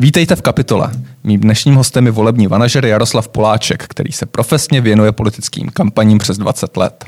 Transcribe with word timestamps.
Vítejte 0.00 0.36
v 0.36 0.42
kapitole. 0.42 0.90
Mým 1.24 1.40
dnešním 1.40 1.74
hostem 1.74 2.06
je 2.06 2.12
volební 2.12 2.48
manažer 2.48 2.86
Jaroslav 2.86 3.28
Poláček, 3.28 3.84
který 3.88 4.12
se 4.12 4.26
profesně 4.26 4.80
věnuje 4.80 5.12
politickým 5.12 5.68
kampaním 5.68 6.18
přes 6.18 6.38
20 6.38 6.76
let. 6.76 7.04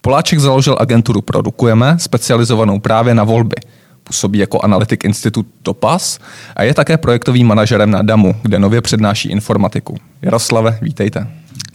Poláček 0.00 0.38
založil 0.38 0.76
agenturu 0.80 1.22
Produkujeme, 1.22 1.98
specializovanou 1.98 2.78
právě 2.78 3.14
na 3.14 3.24
volby. 3.24 3.56
Působí 4.04 4.38
jako 4.38 4.60
analytik 4.60 5.04
institut 5.04 5.46
Topas 5.62 6.18
a 6.56 6.62
je 6.62 6.74
také 6.74 6.96
projektovým 6.98 7.46
manažerem 7.46 7.90
na 7.90 8.02
DAMu, 8.02 8.36
kde 8.42 8.58
nově 8.58 8.80
přednáší 8.80 9.30
informatiku. 9.30 9.96
Jaroslave, 10.22 10.78
vítejte. 10.82 11.26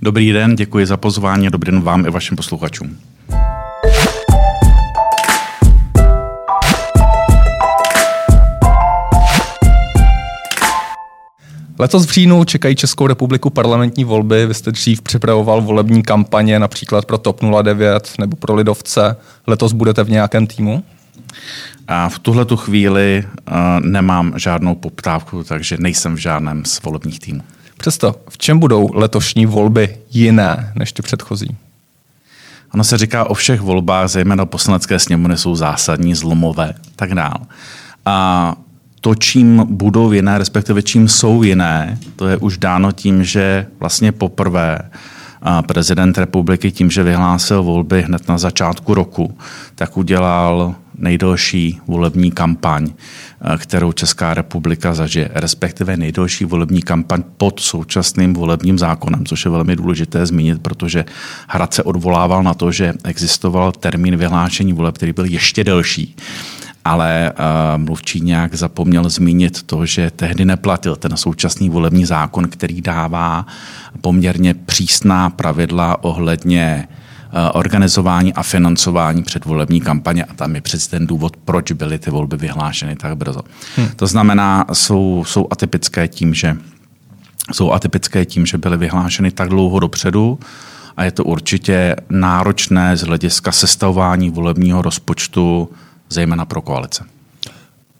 Dobrý 0.01 0.31
den, 0.31 0.55
děkuji 0.55 0.85
za 0.85 0.97
pozvání 0.97 1.47
a 1.47 1.49
dobrý 1.49 1.71
den 1.71 1.81
vám 1.81 2.05
i 2.05 2.11
vašim 2.11 2.37
posluchačům. 2.37 2.97
Letos 11.79 12.05
v 12.05 12.11
říjnu 12.11 12.43
čekají 12.43 12.75
Českou 12.75 13.07
republiku 13.07 13.49
parlamentní 13.49 14.03
volby. 14.03 14.45
Vy 14.45 14.53
jste 14.53 14.71
dřív 14.71 15.01
připravoval 15.01 15.61
volební 15.61 16.03
kampaně 16.03 16.59
například 16.59 17.05
pro 17.05 17.17
TOP 17.17 17.41
09 17.63 18.13
nebo 18.19 18.37
pro 18.37 18.55
Lidovce. 18.55 19.15
Letos 19.47 19.73
budete 19.73 20.03
v 20.03 20.09
nějakém 20.09 20.47
týmu? 20.47 20.83
A 21.87 22.09
v 22.09 22.19
tuhle 22.19 22.45
tu 22.45 22.57
chvíli 22.57 23.23
uh, 23.25 23.55
nemám 23.79 24.33
žádnou 24.35 24.75
poptávku, 24.75 25.43
takže 25.43 25.77
nejsem 25.79 26.15
v 26.15 26.19
žádném 26.19 26.65
z 26.65 26.81
volebních 26.81 27.19
týmů. 27.19 27.41
Přesto, 27.77 28.15
v 28.29 28.37
čem 28.37 28.59
budou 28.59 28.89
letošní 28.93 29.45
volby 29.45 29.97
jiné 30.11 30.73
než 30.75 30.91
ty 30.91 31.01
předchozí? 31.01 31.57
Ono 32.73 32.83
se 32.83 32.97
říká 32.97 33.29
o 33.29 33.33
všech 33.33 33.61
volbách, 33.61 34.07
zejména 34.07 34.45
poslanecké 34.45 34.99
sněmovny 34.99 35.37
jsou 35.37 35.55
zásadní, 35.55 36.15
zlomové, 36.15 36.73
tak 36.95 37.15
dál. 37.15 37.37
A 38.05 38.55
to, 39.05 39.15
čím 39.15 39.67
budou 39.69 40.11
jiné, 40.11 40.37
respektive 40.37 40.83
čím 40.83 41.07
jsou 41.07 41.43
jiné, 41.43 41.97
to 42.15 42.27
je 42.27 42.37
už 42.37 42.57
dáno 42.57 42.91
tím, 42.91 43.23
že 43.23 43.67
vlastně 43.79 44.11
poprvé 44.11 44.79
prezident 45.67 46.17
republiky 46.17 46.71
tím, 46.71 46.91
že 46.91 47.03
vyhlásil 47.03 47.63
volby 47.63 48.01
hned 48.01 48.27
na 48.27 48.37
začátku 48.37 48.93
roku, 48.93 49.37
tak 49.75 49.97
udělal 49.97 50.75
nejdelší 50.97 51.79
volební 51.87 52.31
kampaň, 52.31 52.89
kterou 53.57 53.91
Česká 53.91 54.33
republika 54.33 54.93
zažije, 54.93 55.29
respektive 55.33 55.97
nejdelší 55.97 56.45
volební 56.45 56.81
kampaň 56.81 57.23
pod 57.37 57.59
současným 57.59 58.33
volebním 58.33 58.79
zákonem, 58.79 59.25
což 59.25 59.45
je 59.45 59.51
velmi 59.51 59.75
důležité 59.75 60.25
zmínit, 60.25 60.61
protože 60.61 61.05
Hrad 61.47 61.73
se 61.73 61.83
odvolával 61.83 62.43
na 62.43 62.53
to, 62.53 62.71
že 62.71 62.93
existoval 63.03 63.71
termín 63.71 64.17
vyhlášení 64.17 64.73
voleb, 64.73 64.95
který 64.95 65.13
byl 65.13 65.25
ještě 65.25 65.63
delší 65.63 66.15
ale 66.85 67.33
uh, 67.33 67.83
mluvčí 67.83 68.21
nějak 68.21 68.55
zapomněl 68.55 69.09
zmínit 69.09 69.63
to, 69.63 69.85
že 69.85 70.11
tehdy 70.11 70.45
neplatil 70.45 70.95
ten 70.95 71.17
současný 71.17 71.69
volební 71.69 72.05
zákon, 72.05 72.47
který 72.47 72.81
dává 72.81 73.45
poměrně 74.01 74.53
přísná 74.53 75.29
pravidla 75.29 76.03
ohledně 76.03 76.87
uh, 76.87 77.49
organizování 77.53 78.33
a 78.33 78.43
financování 78.43 79.23
předvolební 79.23 79.81
kampaně 79.81 80.23
a 80.23 80.33
tam 80.33 80.55
je 80.55 80.61
přeci 80.61 80.89
ten 80.89 81.07
důvod, 81.07 81.37
proč 81.45 81.71
byly 81.71 81.99
ty 81.99 82.11
volby 82.11 82.37
vyhlášeny 82.37 82.95
tak 82.95 83.17
brzo. 83.17 83.41
Hmm. 83.75 83.87
To 83.95 84.07
znamená, 84.07 84.65
jsou, 84.73 85.23
jsou 85.27 85.47
atypické 85.51 86.07
tím, 86.07 86.33
že 86.33 86.57
jsou 87.51 87.71
atypické 87.71 88.25
tím, 88.25 88.45
že 88.45 88.57
byly 88.57 88.77
vyhlášeny 88.77 89.31
tak 89.31 89.49
dlouho 89.49 89.79
dopředu, 89.79 90.39
a 90.97 91.03
je 91.03 91.11
to 91.11 91.23
určitě 91.23 91.95
náročné 92.09 92.97
z 92.97 93.01
hlediska 93.01 93.51
sestavování 93.51 94.29
volebního 94.29 94.81
rozpočtu 94.81 95.69
zejména 96.09 96.45
pro 96.45 96.61
koalice. 96.61 97.03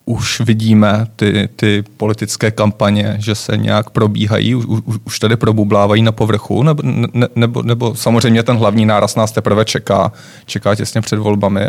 Už 0.06 0.42
vidíme 0.42 1.08
ty, 1.16 1.50
ty 1.56 1.84
politické 1.98 2.52
kampaně, 2.52 3.16
že 3.20 3.36
se 3.36 3.58
nějak 3.58 3.90
probíhají, 3.90 4.56
už, 4.56 4.82
už 5.04 5.20
tady 5.20 5.36
probublávají 5.38 6.02
na 6.02 6.12
povrchu, 6.12 6.64
nebo, 6.64 6.84
ne, 7.14 7.28
nebo, 7.36 7.64
nebo 7.64 7.96
samozřejmě 7.96 8.44
ten 8.44 8.58
hlavní 8.58 8.86
náraz 8.86 9.16
nás 9.16 9.32
teprve 9.32 9.66
čeká, 9.66 10.12
čeká 10.46 10.76
těsně 10.76 11.02
před 11.02 11.20
volbami, 11.20 11.62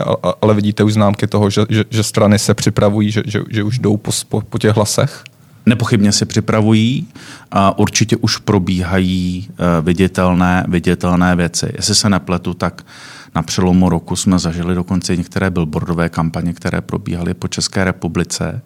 ale 0.43 0.55
vidíte 0.55 0.84
už 0.84 0.93
známky 0.93 1.27
toho, 1.27 1.50
že, 1.50 1.62
že, 1.69 1.84
že 1.91 2.03
strany 2.03 2.38
se 2.38 2.55
připravují, 2.55 3.11
že, 3.11 3.22
že, 3.27 3.41
že 3.50 3.62
už 3.62 3.78
jdou 3.78 3.97
po, 3.97 4.11
po, 4.28 4.41
po 4.41 4.59
těch 4.59 4.77
hlasech? 4.77 5.25
Nepochybně 5.66 6.12
se 6.12 6.27
připravují 6.27 7.09
a 7.50 7.78
určitě 7.78 8.16
už 8.16 8.37
probíhají 8.37 9.49
eh, 9.50 9.82
viditelné, 9.82 10.65
viditelné 10.69 11.37
věci. 11.37 11.72
Jestli 11.77 11.94
se 11.94 12.11
nepletu, 12.11 12.55
tak 12.55 12.82
na 13.37 13.43
přelomu 13.43 13.89
roku 13.89 14.17
jsme 14.17 14.39
zažili 14.39 14.75
dokonce 14.75 15.17
některé 15.17 15.51
billboardové 15.51 16.09
kampaně, 16.09 16.53
které 16.53 16.81
probíhaly 16.81 17.35
po 17.35 17.49
České 17.49 17.85
republice. 17.85 18.63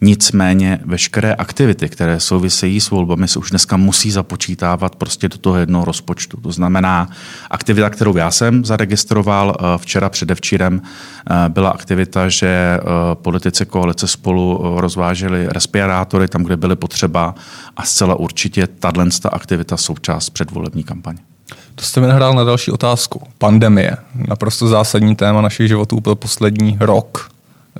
Nicméně 0.00 0.80
veškeré 0.84 1.34
aktivity, 1.34 1.88
které 1.88 2.20
souvisejí 2.20 2.80
s 2.80 2.90
volbami, 2.90 3.28
se 3.28 3.38
už 3.38 3.50
dneska 3.50 3.76
musí 3.76 4.10
započítávat 4.10 4.96
prostě 4.96 5.28
do 5.28 5.38
toho 5.38 5.56
jednoho 5.56 5.84
rozpočtu. 5.84 6.36
To 6.40 6.52
znamená, 6.52 7.08
aktivita, 7.50 7.90
kterou 7.90 8.16
já 8.16 8.30
jsem 8.30 8.64
zaregistroval 8.64 9.56
eh, 9.58 9.78
včera 9.78 10.08
předevčírem, 10.08 10.82
eh, 10.82 11.48
byla 11.48 11.70
aktivita, 11.70 12.28
že 12.28 12.48
eh, 12.48 12.80
politici 13.14 13.66
koalice 13.66 14.08
spolu 14.08 14.60
rozváželi 14.80 15.46
respirátory 15.48 16.28
tam, 16.28 16.42
kde 16.42 16.56
byly 16.56 16.76
potřeba 16.76 17.34
a 17.76 17.82
zcela 17.82 18.14
určitě 18.14 18.66
tato 18.66 19.34
aktivita 19.34 19.76
součást 19.76 20.30
předvolební 20.30 20.84
kampaně. 20.84 21.33
To 21.74 21.84
jste 21.84 22.00
mi 22.00 22.06
nahrál 22.06 22.34
na 22.34 22.44
další 22.44 22.70
otázku. 22.70 23.22
Pandemie. 23.38 23.96
Naprosto 24.28 24.68
zásadní 24.68 25.16
téma 25.16 25.40
našich 25.40 25.68
životů 25.68 26.00
byl 26.00 26.14
poslední 26.14 26.76
rok. 26.80 27.30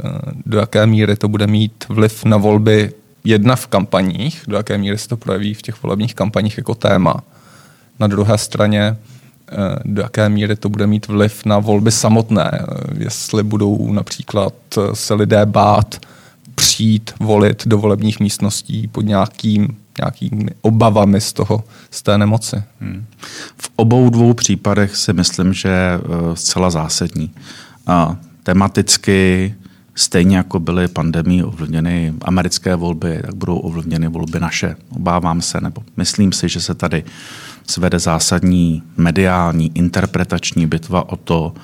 Eh, 0.05 0.11
do 0.47 0.59
jaké 0.59 0.87
míry 0.87 1.17
to 1.17 1.29
bude 1.29 1.47
mít 1.47 1.85
vliv 1.89 2.25
na 2.25 2.37
volby 2.37 2.93
jedna 3.25 3.57
v 3.57 3.67
kampaních, 3.67 4.43
do 4.49 4.57
jaké 4.57 4.79
míry 4.79 4.99
se 4.99 5.09
to 5.09 5.17
projeví 5.17 5.55
v 5.55 5.63
těch 5.63 5.83
volebních 5.83 6.15
kampaních 6.15 6.57
jako 6.59 6.75
téma. 6.75 7.15
Na 8.01 8.07
druhé 8.07 8.39
straně, 8.39 8.97
eh, 9.53 9.57
do 9.85 10.03
jaké 10.03 10.29
míry 10.29 10.57
to 10.57 10.69
bude 10.69 10.87
mít 10.87 11.09
vliv 11.09 11.45
na 11.45 11.59
volby 11.59 11.93
samotné, 11.93 12.51
eh, 12.53 12.65
jestli 12.99 13.43
budou 13.43 13.93
například 13.93 14.55
se 14.93 15.15
lidé 15.15 15.47
bát 15.47 15.95
přijít 16.55 17.15
volit 17.21 17.63
do 17.67 17.79
volebních 17.79 18.21
místností 18.21 18.89
pod 18.89 19.03
nějakým 19.03 19.77
nějakými 19.99 20.51
obavami 20.61 21.21
z 21.21 21.33
toho, 21.33 21.65
z 21.91 22.03
té 22.03 22.19
nemoci. 22.19 22.63
Hmm. 22.81 23.05
V 23.57 23.71
obou 23.77 24.11
dvou 24.11 24.35
případech 24.35 24.97
si 24.97 25.13
myslím, 25.13 25.53
že 25.53 25.69
je 25.69 25.95
eh, 25.95 26.37
zcela 26.37 26.71
zásadní. 26.71 27.31
A 27.87 28.17
tematicky 28.43 29.55
stejně 29.95 30.37
jako 30.37 30.61
byly 30.61 30.89
pandemii 30.89 31.43
ovlivněny 31.43 32.15
americké 32.23 32.77
volby, 32.77 33.21
tak 33.23 33.35
budou 33.35 33.59
ovlivněny 33.59 34.09
volby 34.09 34.41
naše. 34.41 34.77
Obávám 34.91 35.43
se, 35.43 35.61
nebo 35.61 35.83
myslím 35.97 36.33
si, 36.33 36.49
že 36.49 36.61
se 36.61 36.75
tady 36.75 37.05
svede 37.67 37.99
zásadní 37.99 38.83
mediální, 38.97 39.71
interpretační 39.75 40.67
bitva 40.67 41.09
o 41.09 41.17
to, 41.17 41.55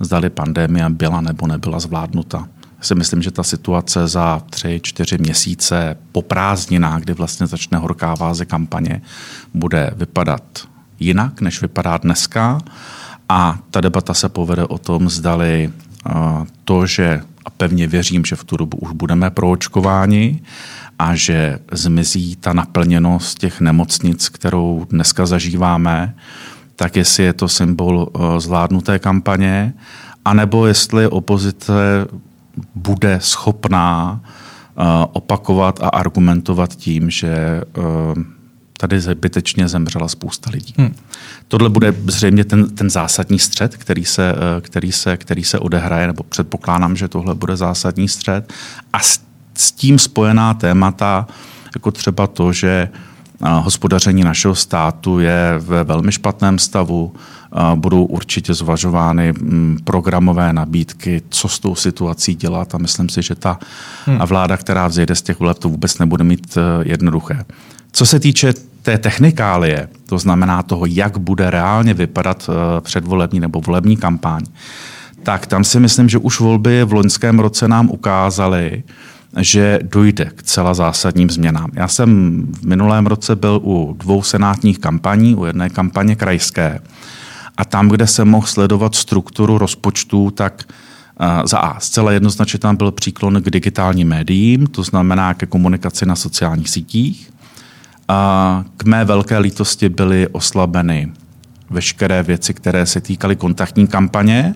zdali 0.00 0.30
pandemie 0.30 0.88
byla 0.88 1.20
nebo 1.20 1.46
nebyla 1.46 1.80
zvládnuta 1.80 2.48
si 2.80 2.94
myslím, 2.94 3.22
že 3.22 3.30
ta 3.30 3.42
situace 3.42 4.08
za 4.08 4.42
tři, 4.50 4.80
čtyři 4.82 5.18
měsíce 5.18 5.96
po 6.12 6.22
prázdninách, 6.22 7.00
kdy 7.00 7.12
vlastně 7.12 7.46
začne 7.46 7.78
horká 7.78 8.14
váze 8.14 8.44
kampaně, 8.44 9.02
bude 9.54 9.90
vypadat 9.96 10.42
jinak, 11.00 11.40
než 11.40 11.62
vypadá 11.62 11.96
dneska. 11.96 12.60
A 13.28 13.58
ta 13.70 13.80
debata 13.80 14.14
se 14.14 14.28
povede 14.28 14.64
o 14.64 14.78
tom, 14.78 15.10
zdali 15.10 15.72
to, 16.64 16.86
že 16.86 17.22
a 17.44 17.50
pevně 17.50 17.86
věřím, 17.86 18.24
že 18.24 18.36
v 18.36 18.44
tu 18.44 18.56
dobu 18.56 18.76
už 18.76 18.92
budeme 18.92 19.30
proočkováni 19.30 20.40
a 20.98 21.14
že 21.14 21.58
zmizí 21.72 22.36
ta 22.36 22.52
naplněnost 22.52 23.38
těch 23.38 23.60
nemocnic, 23.60 24.28
kterou 24.28 24.86
dneska 24.90 25.26
zažíváme, 25.26 26.14
tak 26.76 26.96
jestli 26.96 27.24
je 27.24 27.32
to 27.32 27.48
symbol 27.48 28.08
zvládnuté 28.38 28.98
kampaně, 28.98 29.74
anebo 30.24 30.66
jestli 30.66 31.08
opozice 31.08 32.06
bude 32.74 33.18
schopná 33.22 34.20
uh, 34.20 34.84
opakovat 35.12 35.80
a 35.82 35.88
argumentovat 35.88 36.74
tím, 36.76 37.10
že 37.10 37.62
uh, 37.78 37.84
tady 38.78 39.00
zbytečně 39.00 39.68
zemřela 39.68 40.08
spousta 40.08 40.50
lidí. 40.50 40.74
Hmm. 40.78 40.94
Tohle 41.48 41.68
bude 41.68 41.94
zřejmě 42.06 42.44
ten, 42.44 42.70
ten 42.70 42.90
zásadní 42.90 43.38
střed, 43.38 43.76
který 43.76 44.04
se, 44.04 44.32
uh, 44.32 44.38
který, 44.60 44.92
se, 44.92 45.16
který 45.16 45.44
se 45.44 45.58
odehraje, 45.58 46.06
nebo 46.06 46.22
předpokládám, 46.22 46.96
že 46.96 47.08
tohle 47.08 47.34
bude 47.34 47.56
zásadní 47.56 48.08
střed. 48.08 48.52
A 48.92 49.00
s, 49.00 49.20
s 49.54 49.72
tím 49.72 49.98
spojená 49.98 50.54
témata, 50.54 51.26
jako 51.74 51.90
třeba 51.90 52.26
to, 52.26 52.52
že 52.52 52.88
hospodaření 53.42 54.24
našeho 54.24 54.54
státu 54.54 55.20
je 55.20 55.54
ve 55.58 55.84
velmi 55.84 56.12
špatném 56.12 56.58
stavu, 56.58 57.12
budou 57.74 58.04
určitě 58.04 58.54
zvažovány 58.54 59.32
mm, 59.32 59.78
programové 59.84 60.52
nabídky, 60.52 61.22
co 61.28 61.48
s 61.48 61.58
tou 61.58 61.74
situací 61.74 62.34
dělat 62.34 62.74
a 62.74 62.78
myslím 62.78 63.08
si, 63.08 63.22
že 63.22 63.34
ta 63.34 63.58
hmm. 64.06 64.18
vláda, 64.18 64.56
která 64.56 64.88
vzejde 64.88 65.14
z 65.14 65.22
těch 65.22 65.40
voleb, 65.40 65.58
to 65.58 65.68
vůbec 65.68 65.98
nebude 65.98 66.24
mít 66.24 66.56
e, 66.56 66.88
jednoduché. 66.88 67.44
Co 67.92 68.06
se 68.06 68.20
týče 68.20 68.54
té 68.82 68.98
technikálie, 68.98 69.88
to 70.06 70.18
znamená 70.18 70.62
toho, 70.62 70.86
jak 70.86 71.18
bude 71.18 71.50
reálně 71.50 71.94
vypadat 71.94 72.50
e, 72.50 72.80
předvolební 72.80 73.40
nebo 73.40 73.60
volební 73.60 73.96
kampaň, 73.96 74.42
tak 75.22 75.46
tam 75.46 75.64
si 75.64 75.80
myslím, 75.80 76.08
že 76.08 76.18
už 76.18 76.40
volby 76.40 76.84
v 76.84 76.92
loňském 76.92 77.38
roce 77.38 77.68
nám 77.68 77.90
ukázaly, 77.90 78.82
že 79.40 79.78
dojde 79.82 80.30
k 80.36 80.42
celá 80.42 80.74
zásadním 80.74 81.30
změnám. 81.30 81.70
Já 81.74 81.88
jsem 81.88 82.42
v 82.60 82.66
minulém 82.66 83.06
roce 83.06 83.36
byl 83.36 83.60
u 83.64 83.96
dvou 83.98 84.22
senátních 84.22 84.78
kampaní, 84.78 85.34
u 85.34 85.44
jedné 85.44 85.70
kampaně 85.70 86.16
krajské 86.16 86.80
a 87.60 87.64
tam, 87.64 87.88
kde 87.88 88.06
jsem 88.06 88.28
mohl 88.28 88.46
sledovat 88.46 88.94
strukturu 88.94 89.58
rozpočtu, 89.58 90.30
tak 90.30 90.64
za 91.44 91.58
A. 91.58 91.80
Zcela 91.80 92.12
jednoznačně 92.12 92.58
tam 92.58 92.76
byl 92.76 92.90
příklon 92.90 93.42
k 93.42 93.50
digitálním 93.50 94.08
médiím, 94.08 94.66
to 94.66 94.82
znamená 94.82 95.34
ke 95.34 95.46
komunikaci 95.46 96.06
na 96.06 96.16
sociálních 96.16 96.70
sítích. 96.70 97.30
A 98.08 98.64
k 98.76 98.84
mé 98.84 99.04
velké 99.04 99.38
lítosti 99.38 99.88
byly 99.88 100.28
oslabeny 100.28 101.12
veškeré 101.70 102.22
věci, 102.22 102.54
které 102.54 102.86
se 102.86 103.00
týkaly 103.00 103.36
kontaktní 103.36 103.86
kampaně. 103.86 104.54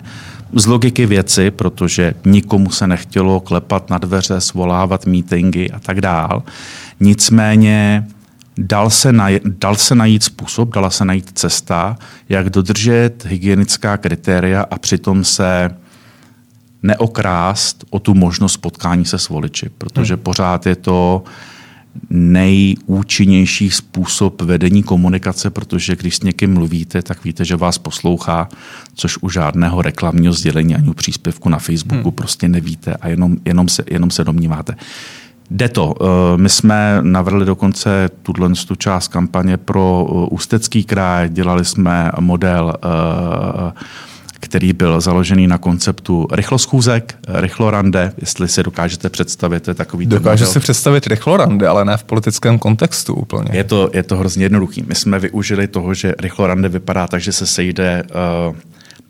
Z 0.53 0.65
logiky 0.65 1.05
věci, 1.05 1.51
protože 1.51 2.13
nikomu 2.25 2.69
se 2.69 2.87
nechtělo 2.87 3.39
klepat 3.39 3.89
na 3.89 3.97
dveře, 3.97 4.41
svolávat 4.41 5.05
meetingy 5.05 5.71
a 5.71 5.79
tak 5.79 6.01
dál. 6.01 6.43
Nicméně 6.99 8.07
dal 8.57 8.89
se, 8.89 9.13
najít, 9.13 9.43
dal 9.45 9.75
se 9.75 9.95
najít 9.95 10.23
způsob, 10.23 10.73
dala 10.73 10.89
se 10.89 11.05
najít 11.05 11.31
cesta, 11.33 11.97
jak 12.29 12.49
dodržet 12.49 13.25
hygienická 13.25 13.97
kritéria 13.97 14.61
a 14.61 14.77
přitom 14.77 15.23
se 15.23 15.69
neokrást 16.83 17.85
o 17.89 17.99
tu 17.99 18.13
možnost 18.13 18.57
potkání 18.57 19.05
se 19.05 19.19
s 19.19 19.29
voliči, 19.29 19.69
protože 19.77 20.13
hmm. 20.13 20.23
pořád 20.23 20.65
je 20.65 20.75
to 20.75 21.23
nejúčinnější 22.09 23.69
způsob 23.69 24.41
vedení 24.41 24.83
komunikace, 24.83 25.49
protože 25.49 25.95
když 25.95 26.15
s 26.15 26.23
někým 26.23 26.53
mluvíte, 26.53 27.01
tak 27.01 27.23
víte, 27.23 27.45
že 27.45 27.55
vás 27.55 27.77
poslouchá, 27.77 28.49
což 28.93 29.17
u 29.21 29.29
žádného 29.29 29.81
reklamního 29.81 30.33
sdělení 30.33 30.75
ani 30.75 30.89
u 30.89 30.93
příspěvku 30.93 31.49
na 31.49 31.59
Facebooku 31.59 32.09
hmm. 32.09 32.11
prostě 32.11 32.47
nevíte 32.47 32.93
a 32.93 33.07
jenom, 33.07 33.37
jenom, 33.45 33.69
se, 33.69 33.83
jenom 33.91 34.11
se 34.11 34.23
domníváte. 34.23 34.75
Jde 35.49 35.69
to. 35.69 35.93
Eh, 36.01 36.37
my 36.37 36.49
jsme 36.49 36.97
navrhli 37.01 37.45
dokonce 37.45 38.09
tuhle 38.23 38.49
tu 38.67 38.75
část 38.75 39.07
kampaně 39.07 39.57
pro 39.57 40.07
eh, 40.09 40.27
Ústecký 40.31 40.83
kraj, 40.83 41.29
dělali 41.29 41.65
jsme 41.65 42.11
model 42.19 42.73
uh, 42.83 43.71
který 44.39 44.73
byl 44.73 45.01
založený 45.01 45.47
na 45.47 45.57
konceptu 45.57 46.27
rychloschůzek, 46.31 47.17
rychlorande, 47.27 48.13
jestli 48.17 48.47
si 48.47 48.63
dokážete 48.63 49.09
představit, 49.09 49.63
to 49.63 49.71
je 49.71 49.75
takový 49.75 50.05
Dokáže 50.05 50.45
si 50.45 50.59
představit 50.59 51.07
rychlorande, 51.07 51.67
ale 51.67 51.85
ne 51.85 51.97
v 51.97 52.03
politickém 52.03 52.59
kontextu 52.59 53.13
úplně. 53.13 53.49
Je 53.53 53.63
to, 53.63 53.89
je 53.93 54.03
to 54.03 54.17
hrozně 54.17 54.45
jednoduchý. 54.45 54.83
My 54.87 54.95
jsme 54.95 55.19
využili 55.19 55.67
toho, 55.67 55.93
že 55.93 56.15
rychlorande 56.19 56.69
vypadá 56.69 57.07
tak, 57.07 57.21
že 57.21 57.31
se 57.31 57.45
sejde 57.45 58.03
uh, 58.49 58.55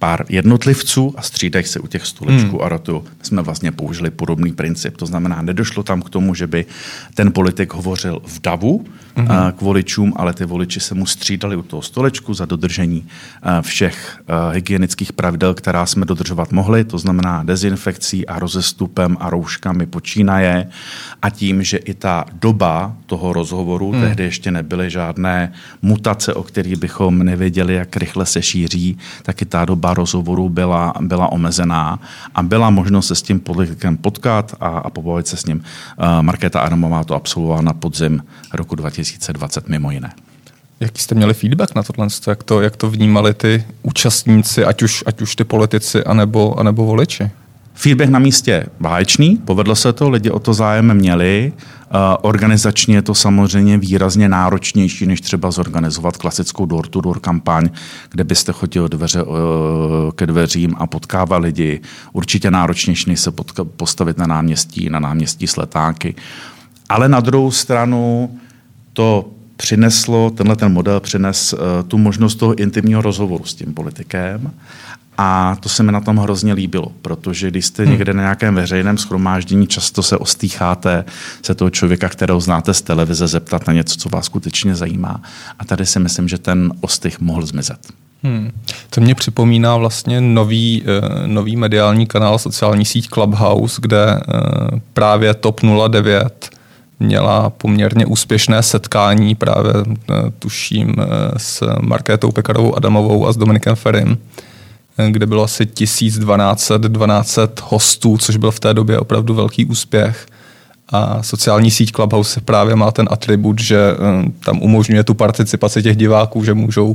pár 0.05 0.25
jednotlivců 0.29 1.13
a 1.17 1.21
střídají 1.21 1.65
se 1.65 1.79
u 1.79 1.87
těch 1.87 2.05
stolečků 2.05 2.57
hmm. 2.57 2.61
a 2.61 2.69
rotují. 2.69 3.01
My 3.01 3.25
jsme 3.25 3.41
vlastně 3.41 3.71
použili 3.71 4.11
podobný 4.11 4.53
princip. 4.53 4.97
To 4.97 5.05
znamená, 5.05 5.41
nedošlo 5.41 5.83
tam 5.83 6.01
k 6.01 6.09
tomu, 6.09 6.35
že 6.35 6.47
by 6.47 6.65
ten 7.13 7.31
politik 7.31 7.73
hovořil 7.73 8.21
v 8.25 8.41
davu 8.41 8.85
hmm. 9.15 9.27
k 9.51 9.61
voličům, 9.61 10.13
ale 10.15 10.33
ty 10.33 10.45
voliči 10.45 10.79
se 10.79 10.95
mu 10.95 11.05
střídali 11.05 11.55
u 11.55 11.61
toho 11.61 11.81
stolečku 11.81 12.33
za 12.33 12.45
dodržení 12.45 13.07
všech 13.61 14.21
hygienických 14.51 15.13
pravidel, 15.13 15.53
která 15.53 15.85
jsme 15.85 16.05
dodržovat 16.05 16.51
mohli. 16.51 16.83
To 16.83 16.97
znamená 16.97 17.43
dezinfekcí 17.43 18.27
a 18.27 18.39
rozestupem 18.39 19.17
a 19.19 19.29
rouškami 19.29 19.85
počínaje 19.85 20.67
a 21.21 21.29
tím, 21.29 21.63
že 21.63 21.77
i 21.77 21.93
ta 21.93 22.25
doba 22.33 22.93
toho 23.05 23.33
rozhovoru, 23.33 23.91
hmm. 23.91 24.01
tehdy 24.01 24.23
ještě 24.23 24.51
nebyly 24.51 24.89
žádné 24.89 25.53
mutace, 25.81 26.33
o 26.33 26.43
kterých 26.43 26.75
bychom 26.75 27.23
nevěděli, 27.23 27.73
jak 27.73 27.97
rychle 27.97 28.25
se 28.25 28.41
šíří, 28.41 28.97
tak 29.23 29.41
i 29.41 29.45
ta 29.45 29.65
doba 29.65 29.93
rozhovoru 29.93 30.49
byla, 30.49 30.93
byla 31.01 31.31
omezená 31.31 31.99
a 32.35 32.43
byla 32.43 32.69
možnost 32.69 33.07
se 33.07 33.15
s 33.15 33.21
tím 33.21 33.39
politikem 33.39 33.97
potkat 33.97 34.55
a, 34.59 34.67
a 34.67 34.89
pobavit 34.89 35.27
se 35.27 35.37
s 35.37 35.45
ním. 35.45 35.63
Markéta 36.21 36.59
Adamová 36.59 37.03
to 37.03 37.15
absolvovala 37.15 37.61
na 37.61 37.73
podzim 37.73 38.23
roku 38.53 38.75
2020 39.05 39.69
mimo 39.69 39.91
jiné. 39.91 40.13
Jaký 40.79 41.01
jste 41.01 41.15
měli 41.15 41.33
feedback 41.33 41.75
na 41.75 41.83
tohle? 41.83 42.07
Jak 42.27 42.43
to, 42.43 42.61
jak 42.61 42.75
to 42.75 42.89
vnímali 42.89 43.33
ty 43.33 43.65
účastníci, 43.83 44.65
ať 44.65 44.83
už, 44.83 45.03
ať 45.05 45.21
už 45.21 45.35
ty 45.35 45.43
politici, 45.43 46.03
anebo, 46.03 46.59
anebo 46.59 46.85
voliči? 46.85 47.29
Feedback 47.73 48.09
na 48.09 48.19
místě 48.19 48.65
báječný, 48.79 49.37
povedlo 49.37 49.75
se 49.75 49.93
to, 49.93 50.09
lidi 50.09 50.29
o 50.29 50.39
to 50.39 50.53
zájem 50.53 50.93
měli. 50.93 51.53
Organizačně 52.21 52.95
je 52.95 53.01
to 53.01 53.15
samozřejmě 53.15 53.77
výrazně 53.77 54.29
náročnější, 54.29 55.05
než 55.05 55.21
třeba 55.21 55.51
zorganizovat 55.51 56.17
klasickou 56.17 56.65
door-to-door 56.65 57.19
kampaň, 57.19 57.69
kde 58.11 58.23
byste 58.23 58.51
chodili 58.51 58.89
dveře 58.89 59.19
ke 60.15 60.25
dveřím 60.25 60.75
a 60.77 60.87
potkával 60.87 61.41
lidi. 61.41 61.81
Určitě 62.13 62.51
náročnější, 62.51 63.09
než 63.09 63.19
se 63.19 63.31
postavit 63.77 64.17
na 64.17 64.27
náměstí, 64.27 64.89
na 64.89 64.99
náměstí 64.99 65.47
Sletáky. 65.47 66.15
Ale 66.89 67.09
na 67.09 67.19
druhou 67.19 67.51
stranu 67.51 68.29
to 68.95 69.25
přineslo, 69.57 70.29
tenhle 70.29 70.55
ten 70.55 70.71
model 70.71 70.99
přines 70.99 71.53
uh, 71.53 71.59
tu 71.87 71.97
možnost 71.97 72.35
toho 72.35 72.55
intimního 72.55 73.01
rozhovoru 73.01 73.45
s 73.45 73.53
tím 73.53 73.73
politikem 73.73 74.51
a 75.17 75.57
to 75.59 75.69
se 75.69 75.83
mi 75.83 75.91
na 75.91 76.01
tom 76.01 76.17
hrozně 76.17 76.53
líbilo, 76.53 76.91
protože 77.01 77.51
když 77.51 77.65
jste 77.65 77.83
hmm. 77.83 77.91
někde 77.91 78.13
na 78.13 78.21
nějakém 78.21 78.55
veřejném 78.55 78.97
schromáždění, 78.97 79.67
často 79.67 80.03
se 80.03 80.17
ostýcháte 80.17 81.05
se 81.41 81.55
toho 81.55 81.69
člověka, 81.69 82.09
kterého 82.09 82.39
znáte 82.39 82.73
z 82.73 82.81
televize, 82.81 83.27
zeptat 83.27 83.67
na 83.67 83.73
něco, 83.73 83.97
co 83.97 84.09
vás 84.09 84.25
skutečně 84.25 84.75
zajímá. 84.75 85.21
A 85.59 85.65
tady 85.65 85.85
si 85.85 85.99
myslím, 85.99 86.27
že 86.27 86.37
ten 86.37 86.73
ostych 86.81 87.19
mohl 87.19 87.45
zmizet. 87.45 87.79
Hmm. 88.23 88.51
To 88.89 89.01
mě 89.01 89.15
připomíná 89.15 89.77
vlastně 89.77 90.21
nový, 90.21 90.83
uh, 90.83 91.27
nový 91.27 91.55
mediální 91.55 92.07
kanál, 92.07 92.39
sociální 92.39 92.85
síť 92.85 93.07
Clubhouse, 93.09 93.81
kde 93.81 94.05
uh, 94.05 94.79
právě 94.93 95.33
TOP 95.33 95.61
09 95.89 96.49
měla 96.99 97.49
poměrně 97.49 98.05
úspěšné 98.05 98.63
setkání 98.63 99.35
právě, 99.35 99.73
uh, 99.73 99.83
tuším, 100.39 100.95
s 101.37 101.63
Markétou 101.81 102.31
Pekarovou 102.31 102.75
Adamovou 102.75 103.27
a 103.27 103.33
s 103.33 103.37
Dominikem 103.37 103.75
Ferim 103.75 104.17
kde 105.09 105.25
bylo 105.25 105.43
asi 105.43 105.65
1200 105.65 106.79
1200 106.79 107.41
hostů, 107.63 108.17
což 108.17 108.37
byl 108.37 108.51
v 108.51 108.59
té 108.59 108.73
době 108.73 108.99
opravdu 108.99 109.33
velký 109.33 109.65
úspěch. 109.65 110.25
A 110.89 111.23
sociální 111.23 111.71
síť 111.71 111.91
Clubhouse 111.91 112.41
právě 112.41 112.75
má 112.75 112.91
ten 112.91 113.07
atribut, 113.11 113.59
že 113.59 113.77
eh, 113.77 114.29
tam 114.45 114.61
umožňuje 114.61 115.03
tu 115.03 115.13
participaci 115.13 115.83
těch 115.83 115.97
diváků, 115.97 116.43
že 116.43 116.53
můžou, 116.53 116.93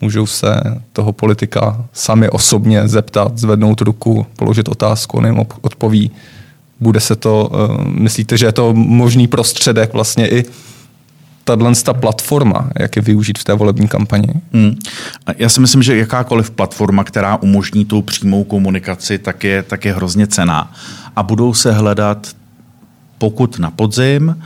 můžou 0.00 0.26
se 0.26 0.80
toho 0.92 1.12
politika 1.12 1.84
sami 1.92 2.28
osobně 2.28 2.88
zeptat, 2.88 3.38
zvednout 3.38 3.80
ruku, 3.80 4.26
položit 4.36 4.68
otázku, 4.68 5.18
on 5.18 5.26
jim 5.26 5.46
odpoví. 5.60 6.10
Bude 6.82 7.00
se 7.00 7.16
to, 7.16 7.50
eh, 7.54 7.84
myslíte, 7.88 8.36
že 8.36 8.46
je 8.46 8.52
to 8.52 8.74
možný 8.74 9.28
prostředek 9.28 9.92
vlastně 9.92 10.28
i 10.28 10.44
tahle 11.44 11.72
platforma, 11.92 12.70
jak 12.78 12.96
je 12.96 13.02
využít 13.02 13.38
v 13.38 13.44
té 13.44 13.54
volební 13.54 13.88
kampani? 13.88 14.28
Hmm. 14.52 14.78
Já 15.38 15.48
si 15.48 15.60
myslím, 15.60 15.82
že 15.82 15.96
jakákoliv 15.96 16.50
platforma, 16.50 17.04
která 17.04 17.36
umožní 17.36 17.84
tu 17.84 18.02
přímou 18.02 18.44
komunikaci, 18.44 19.18
tak 19.18 19.44
je, 19.44 19.62
tak 19.62 19.84
je 19.84 19.94
hrozně 19.94 20.26
cená. 20.26 20.72
A 21.16 21.22
budou 21.22 21.54
se 21.54 21.72
hledat, 21.72 22.28
pokud 23.18 23.58
na 23.58 23.70
podzim, 23.70 24.42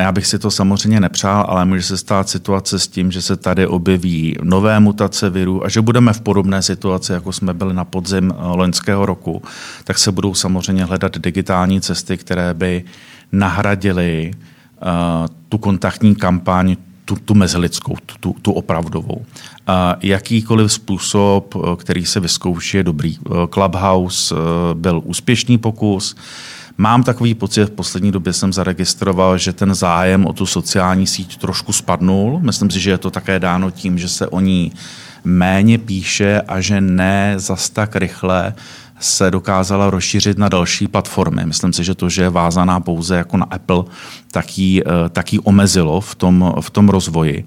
já 0.00 0.12
bych 0.12 0.26
si 0.26 0.38
to 0.38 0.50
samozřejmě 0.50 1.00
nepřál, 1.00 1.46
ale 1.48 1.64
může 1.64 1.82
se 1.82 1.96
stát 1.96 2.28
situace 2.28 2.78
s 2.78 2.88
tím, 2.88 3.12
že 3.12 3.22
se 3.22 3.36
tady 3.36 3.66
objeví 3.66 4.36
nové 4.42 4.80
mutace 4.80 5.30
viru 5.30 5.64
a 5.64 5.68
že 5.68 5.80
budeme 5.80 6.12
v 6.12 6.20
podobné 6.20 6.62
situaci, 6.62 7.12
jako 7.12 7.32
jsme 7.32 7.54
byli 7.54 7.74
na 7.74 7.84
podzim 7.84 8.30
eh, 8.30 8.34
loňského 8.38 9.06
roku, 9.06 9.42
tak 9.84 9.98
se 9.98 10.12
budou 10.12 10.34
samozřejmě 10.34 10.84
hledat 10.84 11.18
digitální 11.18 11.80
cesty, 11.80 12.16
které 12.16 12.54
by 12.54 12.84
nahradily 13.32 14.32
Eh, 14.82 15.28
tu 15.48 15.58
kontaktní 15.58 16.14
kampaň, 16.14 16.76
tu, 17.04 17.16
tu 17.16 17.34
mezilidskou, 17.34 17.96
tu, 18.20 18.36
tu, 18.42 18.52
opravdovou. 18.52 19.24
A 19.66 19.96
jakýkoliv 20.02 20.72
způsob, 20.72 21.54
eh, 21.56 21.76
který 21.76 22.06
se 22.06 22.20
vyzkouší, 22.20 22.76
je 22.76 22.82
dobrý. 22.82 23.18
Clubhouse 23.50 24.34
byl 24.74 25.02
úspěšný 25.04 25.58
pokus. 25.58 26.16
Mám 26.78 27.02
takový 27.02 27.34
pocit, 27.34 27.64
v 27.64 27.70
poslední 27.70 28.12
době 28.12 28.32
jsem 28.32 28.52
zaregistroval, 28.52 29.38
že 29.38 29.52
ten 29.52 29.74
zájem 29.74 30.26
o 30.26 30.32
tu 30.32 30.46
sociální 30.46 31.06
síť 31.06 31.36
trošku 31.36 31.72
spadnul. 31.72 32.40
Myslím 32.42 32.70
si, 32.70 32.80
že 32.80 32.90
je 32.90 32.98
to 32.98 33.10
také 33.10 33.38
dáno 33.40 33.70
tím, 33.70 33.98
že 33.98 34.08
se 34.08 34.26
o 34.26 34.40
ní 34.40 34.72
méně 35.24 35.78
píše 35.78 36.40
a 36.40 36.60
že 36.60 36.80
ne 36.80 37.34
zas 37.36 37.70
tak 37.70 37.96
rychle 37.96 38.54
se 39.00 39.30
dokázala 39.30 39.90
rozšířit 39.90 40.38
na 40.38 40.48
další 40.48 40.88
platformy. 40.88 41.46
Myslím 41.46 41.72
si, 41.72 41.84
že 41.84 41.94
to, 41.94 42.08
že 42.08 42.22
je 42.22 42.30
vázaná 42.30 42.80
pouze 42.80 43.16
jako 43.16 43.36
na 43.36 43.44
Apple, 43.44 43.84
tak 44.30 44.58
ji, 44.58 44.82
eh, 44.82 45.08
tak 45.08 45.32
ji 45.32 45.38
omezilo 45.38 46.00
v 46.00 46.14
tom, 46.14 46.54
v 46.60 46.70
tom 46.70 46.88
rozvoji. 46.88 47.46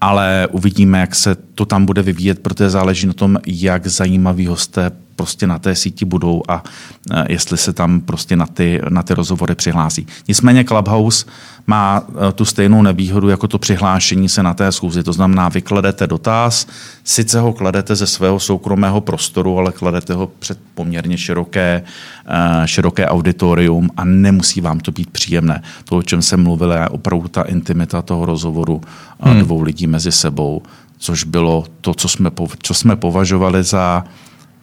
Ale 0.00 0.48
uvidíme, 0.52 1.00
jak 1.00 1.14
se 1.14 1.34
to 1.34 1.64
tam 1.66 1.86
bude 1.86 2.02
vyvíjet, 2.02 2.38
protože 2.38 2.70
záleží 2.70 3.06
na 3.06 3.12
tom, 3.12 3.38
jak 3.46 3.86
zajímavý 3.86 4.46
hosté 4.46 4.90
prostě 5.16 5.46
na 5.46 5.58
té 5.58 5.74
síti 5.74 6.04
budou 6.04 6.42
a 6.48 6.62
e, 7.10 7.32
jestli 7.32 7.56
se 7.58 7.72
tam 7.72 8.00
prostě 8.00 8.36
na 8.36 8.46
ty, 8.46 8.80
na 8.88 9.02
ty 9.02 9.14
rozhovory 9.14 9.54
přihlásí. 9.54 10.06
Nicméně 10.28 10.64
Clubhouse 10.64 11.26
má 11.66 12.02
e, 12.28 12.32
tu 12.32 12.44
stejnou 12.44 12.82
nevýhodu 12.82 13.28
jako 13.28 13.48
to 13.48 13.58
přihlášení 13.58 14.28
se 14.28 14.42
na 14.42 14.54
té 14.54 14.72
schůzi. 14.72 15.02
To 15.02 15.12
znamená, 15.12 15.48
vy 15.48 15.62
kladete 15.62 16.06
dotaz, 16.06 16.66
sice 17.04 17.40
ho 17.40 17.52
kladete 17.52 17.96
ze 17.96 18.06
svého 18.06 18.40
soukromého 18.40 19.00
prostoru, 19.00 19.58
ale 19.58 19.72
kladete 19.72 20.14
ho 20.14 20.26
před 20.26 20.58
poměrně 20.74 21.18
široké, 21.18 21.82
e, 22.26 22.68
široké 22.68 23.06
auditorium 23.06 23.90
a 23.96 24.04
nemusí 24.04 24.60
vám 24.60 24.80
to 24.80 24.92
být 24.92 25.10
příjemné. 25.10 25.62
To, 25.84 25.96
o 25.96 26.02
čem 26.02 26.22
jsem 26.22 26.42
mluvil, 26.42 26.72
je 26.72 26.88
opravdu 26.88 27.28
ta 27.28 27.42
intimita 27.42 28.02
toho 28.02 28.26
rozhovoru 28.26 28.80
hmm. 29.20 29.40
dvou 29.40 29.62
lidí 29.62 29.86
mezi 29.86 30.12
sebou, 30.12 30.62
což 30.98 31.24
bylo 31.24 31.64
to, 31.80 31.94
co 31.94 32.08
jsme, 32.08 32.30
co 32.62 32.74
jsme 32.74 32.96
považovali 32.96 33.62
za 33.62 34.04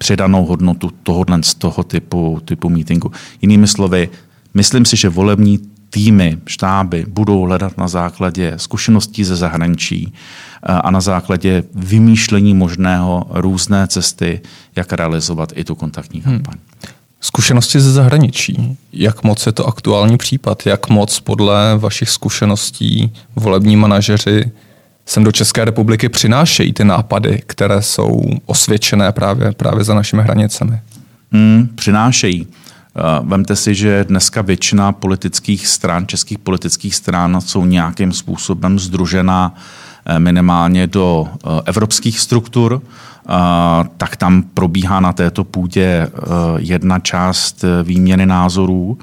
přidanou 0.01 0.46
hodnotu 0.46 0.91
tohohle 1.03 1.43
z 1.43 1.53
toho 1.53 1.84
typu, 1.84 2.41
typu 2.46 2.70
meetingu. 2.70 3.12
Jinými 3.41 3.67
slovy, 3.67 4.10
myslím 4.53 4.86
si, 4.86 4.98
že 4.98 5.10
volební 5.10 5.60
týmy, 5.89 6.38
štáby 6.48 7.05
budou 7.08 7.41
hledat 7.41 7.77
na 7.77 7.88
základě 7.88 8.53
zkušeností 8.58 9.24
ze 9.24 9.36
zahraničí 9.36 10.13
eh, 10.13 10.74
a 10.74 10.91
na 10.91 11.01
základě 11.01 11.63
vymýšlení 11.75 12.53
možného 12.53 13.27
různé 13.29 13.88
cesty, 13.88 14.41
jak 14.75 14.93
realizovat 14.93 15.53
i 15.55 15.63
tu 15.63 15.75
kontaktní 15.75 16.22
hmm. 16.22 16.34
kampaň. 16.34 16.58
Hmm. 16.58 16.93
Zkušenosti 17.22 17.79
ze 17.79 17.91
zahraničí. 17.91 18.77
Jak 18.93 19.24
moc 19.24 19.46
je 19.46 19.51
to 19.51 19.67
aktuální 19.67 20.17
případ? 20.17 20.65
Jak 20.65 20.89
moc 20.89 21.20
podle 21.20 21.77
vašich 21.77 22.10
zkušeností 22.10 23.13
volební 23.36 23.75
manažeři 23.75 24.51
sem 25.12 25.24
do 25.24 25.32
České 25.32 25.65
republiky 25.65 26.10
přinášejí 26.10 26.74
ty 26.74 26.84
nápady, 26.84 27.41
které 27.46 27.82
jsou 27.82 28.22
osvědčené 28.46 29.12
právě, 29.12 29.51
právě 29.51 29.84
za 29.84 29.94
našimi 29.94 30.22
hranicemi? 30.22 30.80
Hmm, 31.32 31.70
přinášejí. 31.75 32.48
Eh, 32.48 33.01
vemte 33.24 33.56
si, 33.56 33.75
že 33.75 34.03
dneska 34.03 34.41
většina 34.41 34.91
politických 34.91 35.68
stran, 35.68 36.08
českých 36.08 36.39
politických 36.39 36.96
stran, 36.96 37.41
jsou 37.41 37.65
nějakým 37.65 38.13
způsobem 38.13 38.80
združena 38.80 39.56
eh, 40.06 40.20
minimálně 40.20 40.88
do 40.88 41.27
eh, 41.34 41.48
evropských 41.65 42.20
struktur, 42.20 42.82
tak 43.98 44.15
tam 44.15 44.44
probíhá 44.44 45.00
na 45.00 45.13
této 45.13 45.44
půdě 45.44 46.12
jedna 46.58 47.00
část 47.00 47.65
výměny 47.84 48.25
názorů. 48.25 48.98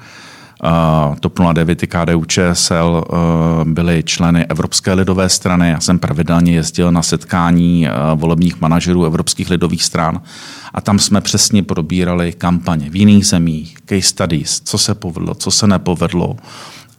TOP 1.21 1.39
09 1.53 1.83
i 1.83 1.87
KDU 1.87 2.25
ČSL 2.25 3.05
byli 3.65 4.03
členy 4.03 4.47
Evropské 4.47 4.93
lidové 4.93 5.29
strany. 5.29 5.71
Já 5.71 5.81
jsem 5.81 5.99
pravidelně 5.99 6.53
jezdil 6.53 6.93
na 6.93 7.03
setkání 7.03 7.89
volebních 8.15 8.61
manažerů 8.61 9.05
evropských 9.05 9.51
lidových 9.51 9.85
stran 9.85 10.21
a 10.75 10.81
tam 10.81 10.99
jsme 10.99 11.21
přesně 11.21 11.63
probírali 11.63 12.33
kampaně 12.33 12.91
v 12.91 12.97
jiných 12.97 13.27
zemích, 13.27 13.77
case 13.87 14.03
studies, 14.03 14.61
co 14.65 14.79
se 14.79 14.95
povedlo, 14.95 15.35
co 15.35 15.51
se 15.51 15.67
nepovedlo 15.67 16.37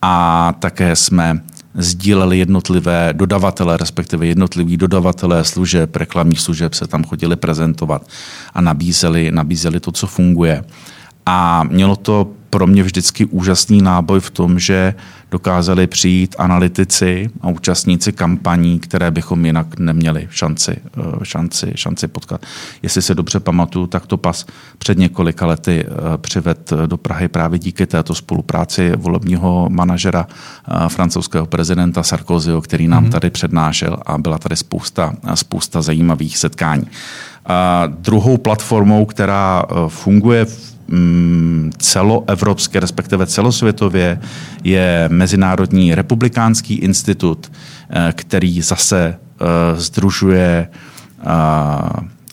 a 0.01 0.55
také 0.59 0.95
jsme 0.95 1.41
sdíleli 1.73 2.39
jednotlivé 2.39 3.13
dodavatele, 3.13 3.77
respektive 3.77 4.25
jednotliví 4.27 4.77
dodavatelé 4.77 5.43
služeb, 5.43 5.95
reklamních 5.95 6.39
služeb 6.39 6.73
se 6.73 6.87
tam 6.87 7.03
chodili 7.03 7.35
prezentovat 7.35 8.07
a 8.53 8.61
nabízeli, 8.61 9.31
nabízeli 9.31 9.79
to, 9.79 9.91
co 9.91 10.07
funguje. 10.07 10.63
A 11.25 11.63
mělo 11.63 11.95
to 11.95 12.31
pro 12.49 12.67
mě 12.67 12.83
vždycky 12.83 13.25
úžasný 13.25 13.81
náboj 13.81 14.19
v 14.19 14.31
tom, 14.31 14.59
že 14.59 14.93
dokázali 15.31 15.87
přijít 15.87 16.35
analytici 16.37 17.29
a 17.41 17.47
účastníci 17.47 18.11
kampaní, 18.11 18.79
které 18.79 19.11
bychom 19.11 19.45
jinak 19.45 19.79
neměli 19.79 20.27
šanci, 20.31 20.71
eh, 20.71 21.01
šanci, 21.23 21.71
šanci 21.75 22.07
potkat. 22.07 22.41
Jestli 22.81 23.01
se 23.01 23.15
dobře 23.15 23.39
pamatuju, 23.39 23.87
tak 23.87 24.07
to 24.07 24.17
pas 24.17 24.45
před 24.77 24.97
několika 24.97 25.45
lety 25.45 25.85
eh, 25.85 26.17
přived 26.17 26.73
do 26.85 26.97
Prahy 26.97 27.27
právě 27.27 27.59
díky 27.59 27.85
této 27.85 28.15
spolupráci 28.15 28.91
volebního 28.95 29.67
manažera 29.69 30.27
eh, 30.27 30.89
francouzského 30.89 31.45
prezidenta 31.45 32.03
Sarkozyho, 32.03 32.61
který 32.61 32.87
nám 32.87 33.05
mm-hmm. 33.05 33.11
tady 33.11 33.29
přednášel 33.29 33.97
a 34.05 34.17
byla 34.17 34.37
tady 34.37 34.55
spousta, 34.55 35.13
spousta 35.33 35.81
zajímavých 35.81 36.37
setkání. 36.37 36.87
A 37.45 37.87
druhou 37.87 38.37
platformou, 38.37 39.05
která 39.05 39.65
funguje 39.87 40.45
v 40.45 40.78
Mm, 40.91 41.71
celoevropské, 41.77 42.79
respektive 42.79 43.25
celosvětově, 43.25 44.19
je 44.63 45.09
Mezinárodní 45.11 45.95
republikánský 45.95 46.73
institut, 46.75 47.51
eh, 47.89 48.13
který 48.15 48.61
zase 48.61 49.17
eh, 49.41 49.45
združuje 49.75 50.67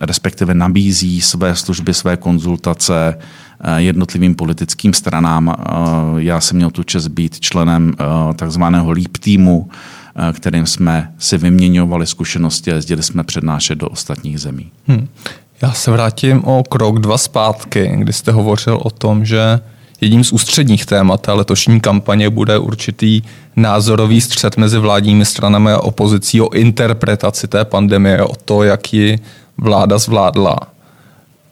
respektive 0.00 0.54
nabízí 0.54 1.20
své 1.20 1.56
služby, 1.56 1.94
své 1.94 2.16
konzultace 2.16 3.18
eh, 3.60 3.80
jednotlivým 3.80 4.34
politickým 4.34 4.94
stranám. 4.94 5.54
Já 6.16 6.40
jsem 6.40 6.56
měl 6.56 6.70
tu 6.70 6.82
čest 6.82 7.08
být 7.08 7.40
členem 7.40 7.94
takzvaného 8.36 8.90
LEAP 8.92 9.16
týmu, 9.20 9.68
kterým 10.32 10.66
jsme 10.66 11.12
si 11.18 11.38
vyměňovali 11.38 12.06
zkušenosti 12.06 12.72
a 12.72 12.75
jezdili 12.75 13.02
jsme 13.02 13.25
přednášet 13.25 13.75
do 13.75 13.88
ostatních 13.88 14.40
zemí. 14.40 14.70
Hmm. 14.86 15.08
Já 15.62 15.72
se 15.72 15.90
vrátím 15.90 16.44
o 16.44 16.62
krok 16.68 16.98
dva 16.98 17.18
zpátky, 17.18 17.92
kdy 17.94 18.12
jste 18.12 18.32
hovořil 18.32 18.80
o 18.82 18.90
tom, 18.90 19.25
že 19.25 19.60
jedním 20.00 20.25
z 20.25 20.32
ústředních 20.32 20.86
témat 20.86 21.20
té 21.20 21.32
letošní 21.32 21.80
kampaně 21.80 22.30
bude 22.30 22.58
určitý 22.58 23.22
názorový 23.56 24.20
střed 24.20 24.56
mezi 24.56 24.78
vládními 24.78 25.25
stranami 25.25 25.72
a 25.72 25.80
opozicí 25.80 26.40
o 26.40 26.52
interpretaci 26.52 27.48
té 27.48 27.64
pandemie, 27.64 28.22
o 28.22 28.34
to, 28.44 28.62
jak 28.62 28.92
ji 28.92 29.18
vláda 29.58 29.98
zvládla. 29.98 30.56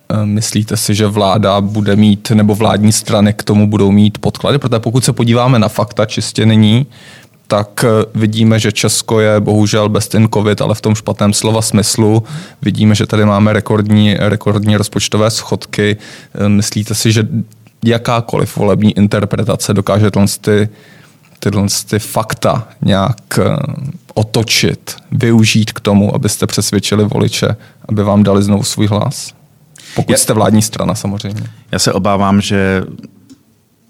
E, 0.08 0.26
myslíte 0.26 0.76
si, 0.76 0.94
že 0.94 1.06
vláda 1.06 1.60
bude 1.60 1.96
mít, 1.96 2.30
nebo 2.30 2.54
vládní 2.54 2.92
strany 2.92 3.32
k 3.32 3.42
tomu 3.42 3.66
budou 3.66 3.90
mít 3.90 4.18
podklady? 4.18 4.58
Protože 4.58 4.78
pokud 4.78 5.04
se 5.04 5.12
podíváme 5.12 5.58
na 5.58 5.68
fakta 5.68 6.06
čistě 6.06 6.46
nyní, 6.46 6.86
tak 7.54 7.84
eh, 7.84 7.88
vidíme, 8.14 8.58
že 8.58 8.72
Česko 8.72 9.20
je 9.20 9.40
bohužel 9.40 9.88
bez 9.88 10.08
ten 10.08 10.28
covid, 10.34 10.60
ale 10.60 10.74
v 10.74 10.80
tom 10.80 10.94
špatném 10.94 11.32
slova 11.32 11.62
smyslu. 11.62 12.22
Vidíme, 12.62 12.94
že 12.94 13.06
tady 13.06 13.24
máme 13.24 13.52
rekordní, 13.52 14.16
rekordní 14.18 14.76
rozpočtové 14.76 15.30
schodky. 15.30 15.96
Eh, 16.34 16.48
myslíte 16.48 16.94
si, 16.94 17.12
že 17.12 17.28
jakákoliv 17.84 18.56
volební 18.56 18.96
interpretace 18.98 19.74
dokáže 19.74 20.10
ty, 20.40 20.68
tyhle 21.38 21.66
ty 21.90 21.98
fakta 21.98 22.68
nějak 22.82 23.38
eh, 23.38 23.56
otočit, 24.14 24.96
využít 25.12 25.72
k 25.72 25.80
tomu, 25.80 26.14
abyste 26.14 26.46
přesvědčili 26.46 27.04
voliče, 27.04 27.56
aby 27.88 28.02
vám 28.02 28.22
dali 28.22 28.42
znovu 28.42 28.62
svůj 28.62 28.86
hlas? 28.86 29.32
Pokud 29.94 30.18
jste 30.18 30.32
vládní 30.32 30.62
strana 30.62 30.94
samozřejmě. 30.94 31.42
Já 31.72 31.78
se 31.78 31.92
obávám, 31.92 32.40
že 32.40 32.82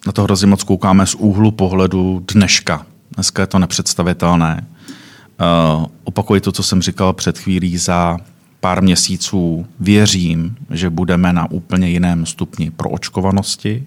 na 0.06 0.12
to 0.12 0.22
hrozně 0.22 0.46
moc 0.46 0.62
koukáme 0.62 1.06
z 1.06 1.14
úhlu 1.14 1.50
pohledu 1.50 2.24
dneška. 2.32 2.86
Dneska 3.14 3.42
je 3.42 3.46
to 3.46 3.58
nepředstavitelné. 3.58 4.66
Uh, 5.76 5.86
opakuji 6.04 6.40
to, 6.40 6.52
co 6.52 6.62
jsem 6.62 6.82
říkal 6.82 7.12
před 7.12 7.38
chvílí, 7.38 7.78
za 7.78 8.18
pár 8.60 8.82
měsíců 8.82 9.66
věřím, 9.80 10.56
že 10.70 10.90
budeme 10.90 11.32
na 11.32 11.50
úplně 11.50 11.88
jiném 11.88 12.26
stupni 12.26 12.70
proočkovanosti. 12.70 13.84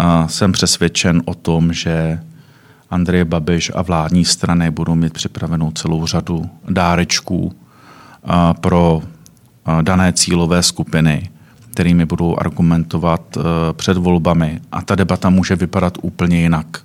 Uh, 0.00 0.26
jsem 0.26 0.52
přesvědčen 0.52 1.22
o 1.24 1.34
tom, 1.34 1.72
že 1.72 2.20
Andrej 2.90 3.24
Babiš 3.24 3.72
a 3.74 3.82
vládní 3.82 4.24
strany 4.24 4.70
budou 4.70 4.94
mít 4.94 5.12
připravenou 5.12 5.70
celou 5.70 6.06
řadu 6.06 6.50
dárečků 6.68 7.44
uh, 7.46 7.52
pro 8.60 9.02
dané 9.82 10.12
cílové 10.12 10.62
skupiny, 10.62 11.30
kterými 11.70 12.04
budou 12.04 12.36
argumentovat 12.38 13.38
před 13.72 13.96
volbami. 13.96 14.60
A 14.72 14.82
ta 14.82 14.94
debata 14.94 15.30
může 15.30 15.56
vypadat 15.56 15.98
úplně 16.02 16.40
jinak. 16.40 16.84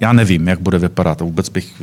Já 0.00 0.12
nevím, 0.12 0.48
jak 0.48 0.60
bude 0.60 0.78
vypadat. 0.78 1.20
Vůbec 1.20 1.48
bych 1.48 1.82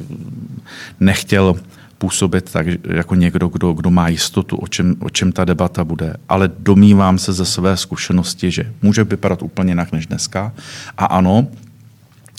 nechtěl 1.00 1.56
působit 1.98 2.52
tak 2.52 2.68
jako 2.84 3.16
někdo, 3.16 3.48
kdo, 3.48 3.74
kdo 3.74 3.92
má 3.92 4.08
jistotu, 4.08 4.58
o 4.58 4.68
čem, 4.68 4.96
o 5.00 5.10
čem 5.10 5.32
ta 5.32 5.46
debata 5.46 5.84
bude. 5.84 6.16
Ale 6.30 6.50
domývám 6.60 7.20
se 7.20 7.34
ze 7.34 7.46
své 7.46 7.78
zkušenosti, 7.78 8.52
že 8.52 8.74
může 8.82 9.04
vypadat 9.04 9.44
úplně 9.44 9.72
jinak 9.72 9.92
než 9.92 10.08
dneska. 10.08 10.54
A 10.98 11.06
ano, 11.06 11.48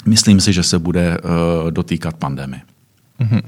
myslím 0.06 0.40
si, 0.40 0.52
že 0.52 0.62
se 0.62 0.78
bude 0.78 1.18
uh, 1.18 1.70
dotýkat 1.70 2.16
pandemie. 2.16 2.60
Mm-hmm. 3.20 3.42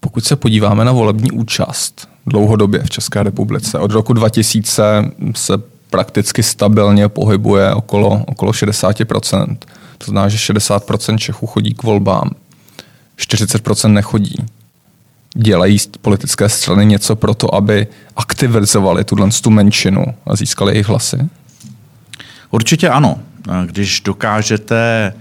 Pokud 0.00 0.24
se 0.24 0.36
podíváme 0.36 0.84
na 0.84 0.92
volební 0.92 1.30
účast 1.30 2.08
dlouhodobě 2.26 2.82
v 2.82 2.90
České 2.90 3.22
republice, 3.22 3.78
od 3.78 3.90
roku 3.90 4.12
2000 4.12 5.12
se 5.34 5.52
prakticky 5.90 6.42
stabilně 6.42 7.08
pohybuje 7.08 7.74
okolo, 7.74 8.24
okolo 8.26 8.52
60 8.52 8.96
to 9.98 10.04
znamená, 10.04 10.28
že 10.28 10.52
60% 10.52 11.18
Čechů 11.18 11.46
chodí 11.46 11.74
k 11.74 11.82
volbám, 11.82 12.30
40% 13.18 13.92
nechodí. 13.92 14.36
Dělají 15.34 15.78
politické 16.00 16.48
strany 16.48 16.86
něco 16.86 17.16
pro 17.16 17.34
to, 17.34 17.54
aby 17.54 17.86
aktivizovali 18.16 19.04
tuhle 19.04 19.28
tu 19.42 19.50
menšinu 19.50 20.04
a 20.26 20.36
získali 20.36 20.72
jejich 20.72 20.88
hlasy? 20.88 21.18
Určitě 22.50 22.88
ano. 22.88 23.20
Když 23.66 24.00
dokážete 24.00 25.12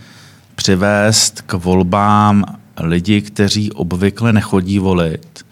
přivést 0.56 1.42
k 1.42 1.54
volbám 1.54 2.44
lidi, 2.80 3.22
kteří 3.22 3.72
obvykle 3.72 4.34
nechodí 4.34 4.80
volit, 4.80 5.45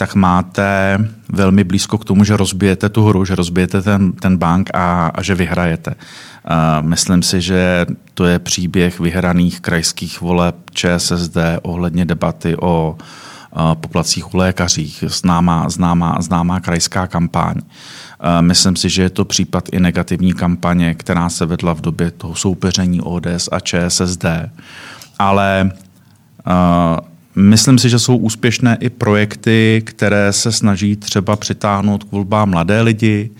tak 0.00 0.14
máte 0.14 0.98
velmi 1.28 1.64
blízko 1.64 1.98
k 1.98 2.04
tomu, 2.04 2.24
že 2.24 2.36
rozbijete 2.36 2.88
tu 2.88 3.04
hru, 3.04 3.24
že 3.24 3.34
rozbijete 3.34 3.82
ten, 3.82 4.12
ten 4.12 4.36
bank 4.36 4.70
a, 4.74 5.12
a 5.14 5.22
že 5.22 5.34
vyhrajete. 5.34 5.90
Uh, 5.90 6.88
myslím 6.88 7.22
si, 7.22 7.40
že 7.40 7.86
to 8.14 8.24
je 8.24 8.38
příběh 8.38 9.00
vyhraných 9.00 9.60
krajských 9.60 10.20
voleb 10.20 10.56
ČSSD 10.72 11.36
ohledně 11.62 12.04
debaty 12.04 12.56
o 12.56 12.96
poplacích 13.74 14.34
u 14.34 14.36
lékařích, 14.36 15.04
známá, 15.06 15.68
známá, 15.68 16.16
známá 16.20 16.60
krajská 16.60 17.06
kampaň. 17.06 17.54
Myslím 18.40 18.76
si, 18.76 18.88
že 18.88 19.02
je 19.02 19.10
to 19.10 19.24
případ 19.24 19.68
i 19.72 19.80
negativní 19.80 20.32
kampaně, 20.32 20.94
která 20.94 21.28
se 21.28 21.46
vedla 21.46 21.72
v 21.72 21.80
době 21.80 22.10
toho 22.10 22.34
soupeření 22.34 23.00
ODS 23.00 23.48
a 23.52 23.60
ČSSD. 23.60 24.24
Ale 25.18 25.70
Myslím 27.34 27.78
si, 27.78 27.88
že 27.88 27.98
jsou 27.98 28.16
úspěšné 28.16 28.78
i 28.80 28.90
projekty, 28.90 29.82
které 29.86 30.32
se 30.32 30.52
snaží 30.52 30.96
třeba 30.96 31.36
přitáhnout 31.36 32.04
k 32.04 32.12
volbám 32.12 32.50
mladé 32.50 32.80
lidi, 32.80 33.30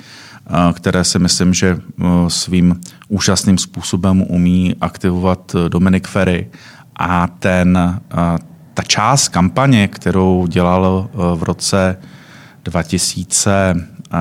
které 0.72 1.04
si 1.04 1.18
myslím, 1.18 1.54
že 1.54 1.78
svým 2.28 2.80
úžasným 3.08 3.58
způsobem 3.58 4.24
umí 4.28 4.74
aktivovat 4.80 5.56
Dominik 5.68 6.08
Ferry. 6.08 6.50
A 6.96 7.26
ten, 7.26 8.00
ta 8.74 8.82
část 8.86 9.28
kampaně, 9.28 9.88
kterou 9.88 10.46
dělal 10.46 11.10
v 11.34 11.42
roce 11.42 11.96
2000, 12.64 13.74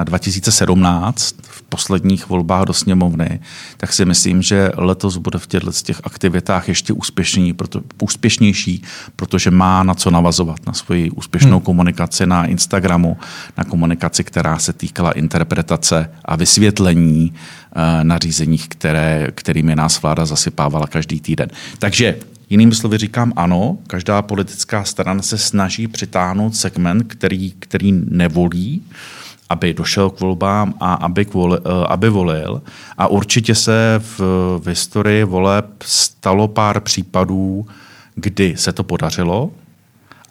2017 0.04 1.36
v 1.42 1.62
posledních 1.62 2.30
volbách 2.30 2.66
do 2.66 2.74
sněmovny, 2.74 3.40
tak 3.78 3.94
si 3.94 4.06
myslím, 4.06 4.42
že 4.42 4.72
letos 4.78 5.18
bude 5.18 5.40
v 5.40 5.48
těchto 5.48 5.72
těch 5.72 6.02
aktivitách 6.04 6.68
ještě 6.68 6.94
úspěšný, 6.94 7.54
proto, 7.54 7.82
úspěšnější, 8.02 8.84
protože 9.16 9.52
má 9.52 9.84
na 9.84 9.94
co 9.94 10.12
navazovat, 10.12 10.58
na 10.68 10.74
svoji 10.74 11.12
úspěšnou 11.12 11.58
hmm. 11.58 11.66
komunikaci 11.66 12.26
na 12.26 12.46
Instagramu, 12.46 13.18
na 13.58 13.64
komunikaci, 13.64 14.24
která 14.24 14.60
se 14.60 14.74
týkala 14.74 15.12
interpretace 15.12 16.12
a 16.26 16.36
vysvětlení 16.36 17.34
uh, 17.34 18.04
nařízení, 18.04 18.58
které, 18.58 19.28
kterými 19.36 19.76
nás 19.76 20.02
vláda 20.02 20.26
zasypávala 20.26 20.88
každý 20.88 21.22
týden. 21.22 21.50
Takže 21.80 22.16
Jinými 22.50 22.76
slovy 22.76 22.98
říkám 22.98 23.34
ano, 23.36 23.78
každá 23.88 24.22
politická 24.22 24.84
strana 24.84 25.22
se 25.22 25.38
snaží 25.38 25.88
přitáhnout 25.88 26.56
segment, 26.56 27.04
který, 27.04 27.54
který 27.60 27.92
nevolí, 27.92 28.82
aby 29.50 29.74
došel 29.74 30.10
k 30.10 30.20
volbám 30.20 30.74
a 30.80 30.94
aby, 30.94 31.26
kvoli, 31.26 31.58
eh, 31.58 31.86
aby 31.88 32.10
volil. 32.10 32.62
A 32.98 33.08
určitě 33.08 33.56
se 33.56 33.96
v, 33.98 34.20
v 34.64 34.68
historii 34.68 35.24
voleb 35.24 35.66
stalo 35.86 36.48
pár 36.48 36.80
případů, 36.80 37.68
kdy 38.16 38.58
se 38.58 38.74
to 38.74 38.84
podařilo 38.84 39.52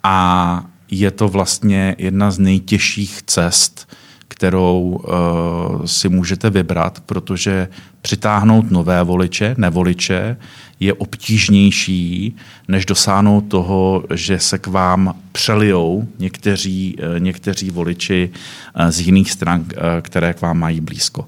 a 0.03 0.65
je 0.91 1.11
to 1.11 1.29
vlastně 1.29 1.95
jedna 1.99 2.31
z 2.31 2.39
nejtěžších 2.39 3.23
cest, 3.23 3.89
kterou 4.29 4.81
uh, 4.81 5.85
si 5.85 6.09
můžete 6.09 6.51
vybrat, 6.51 7.01
protože 7.07 7.69
přitáhnout 8.03 8.71
nové 8.71 9.03
voliče, 9.03 9.55
nevoliče, 9.59 10.37
je 10.81 10.95
obtížnější, 10.95 12.37
než 12.69 12.87
dosáhnout 12.87 13.41
toho, 13.41 14.05
že 14.15 14.39
se 14.39 14.59
k 14.59 14.67
vám 14.67 15.15
přelijou 15.33 16.09
někteří, 16.19 16.97
uh, 16.97 17.21
někteří 17.21 17.71
voliči 17.71 18.31
uh, 18.31 18.89
z 18.91 19.01
jiných 19.01 19.31
stran, 19.31 19.65
které 20.01 20.35
k 20.35 20.41
vám 20.41 20.59
mají 20.59 20.81
blízko. 20.81 21.27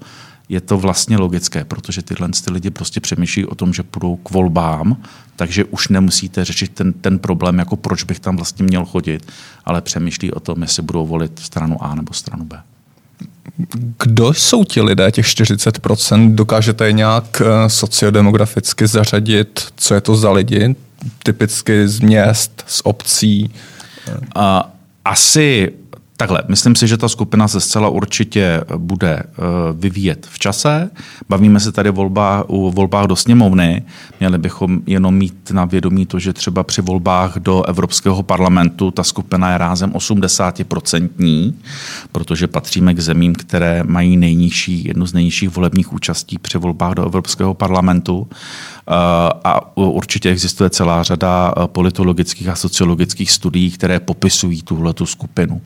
Je 0.49 0.61
to 0.61 0.77
vlastně 0.77 1.17
logické, 1.17 1.65
protože 1.65 2.01
tyhle 2.01 2.29
ty 2.45 2.51
lidi 2.51 2.69
prostě 2.69 2.99
přemýšlí 2.99 3.45
o 3.45 3.55
tom, 3.55 3.73
že 3.73 3.83
půjdou 3.83 4.15
k 4.15 4.31
volbám, 4.31 4.97
takže 5.35 5.65
už 5.65 5.87
nemusíte 5.87 6.45
řešit 6.45 6.71
ten, 6.71 6.93
ten 6.93 7.19
problém, 7.19 7.59
jako 7.59 7.75
proč 7.75 8.03
bych 8.03 8.19
tam 8.19 8.35
vlastně 8.35 8.65
měl 8.65 8.85
chodit, 8.85 9.31
ale 9.65 9.81
přemýšlí 9.81 10.31
o 10.31 10.39
tom, 10.39 10.61
jestli 10.61 10.83
budou 10.83 11.07
volit 11.07 11.39
stranu 11.39 11.83
A 11.83 11.95
nebo 11.95 12.13
stranu 12.13 12.45
B. 12.45 12.61
Kdo 14.03 14.33
jsou 14.33 14.63
ti 14.63 14.81
lidé, 14.81 15.11
těch 15.11 15.25
40%? 15.25 16.35
Dokážete 16.35 16.85
je 16.85 16.91
nějak 16.91 17.41
eh, 17.41 17.69
sociodemograficky 17.69 18.87
zařadit? 18.87 19.67
Co 19.75 19.93
je 19.93 20.01
to 20.01 20.15
za 20.15 20.31
lidi? 20.31 20.75
Typicky 21.23 21.87
z 21.87 21.99
měst, 21.99 22.63
z 22.67 22.81
obcí? 22.83 23.53
A 24.35 24.71
asi 25.05 25.71
Takhle, 26.21 26.43
myslím 26.47 26.75
si, 26.75 26.87
že 26.87 26.97
ta 26.97 27.09
skupina 27.09 27.47
se 27.47 27.61
zcela 27.61 27.89
určitě 27.89 28.63
bude 28.77 29.13
eh, 29.13 29.23
vyvíjet 29.73 30.27
v 30.31 30.39
čase. 30.39 30.89
Bavíme 31.29 31.59
se 31.59 31.71
tady 31.71 31.91
volba, 31.91 32.43
u 32.47 32.71
volbách 32.71 33.05
do 33.05 33.15
sněmovny. 33.15 33.83
Měli 34.19 34.37
bychom 34.37 34.81
jenom 34.85 35.15
mít 35.15 35.51
na 35.51 35.65
vědomí 35.65 36.05
to, 36.05 36.19
že 36.19 36.33
třeba 36.33 36.63
při 36.63 36.81
volbách 36.81 37.37
do 37.37 37.63
Evropského 37.63 38.23
parlamentu 38.23 38.91
ta 38.91 39.03
skupina 39.03 39.51
je 39.51 39.57
rázem 39.57 39.91
80%, 39.91 41.53
protože 42.11 42.47
patříme 42.47 42.93
k 42.93 42.99
zemím, 42.99 43.35
které 43.35 43.83
mají 43.83 44.17
nejnižší, 44.17 44.85
jednu 44.87 45.05
z 45.05 45.13
nejnižších 45.13 45.49
volebních 45.49 45.93
účastí 45.93 46.37
při 46.37 46.57
volbách 46.57 46.93
do 46.93 47.05
Evropského 47.05 47.53
parlamentu. 47.53 48.27
Eh, 48.31 48.93
a 49.43 49.77
určitě 49.77 50.29
existuje 50.29 50.69
celá 50.69 51.03
řada 51.03 51.53
eh, 51.57 51.67
politologických 51.67 52.47
a 52.47 52.55
sociologických 52.55 53.31
studií, 53.31 53.71
které 53.71 53.99
popisují 53.99 54.61
tuhle 54.61 54.93
skupinu 55.03 55.61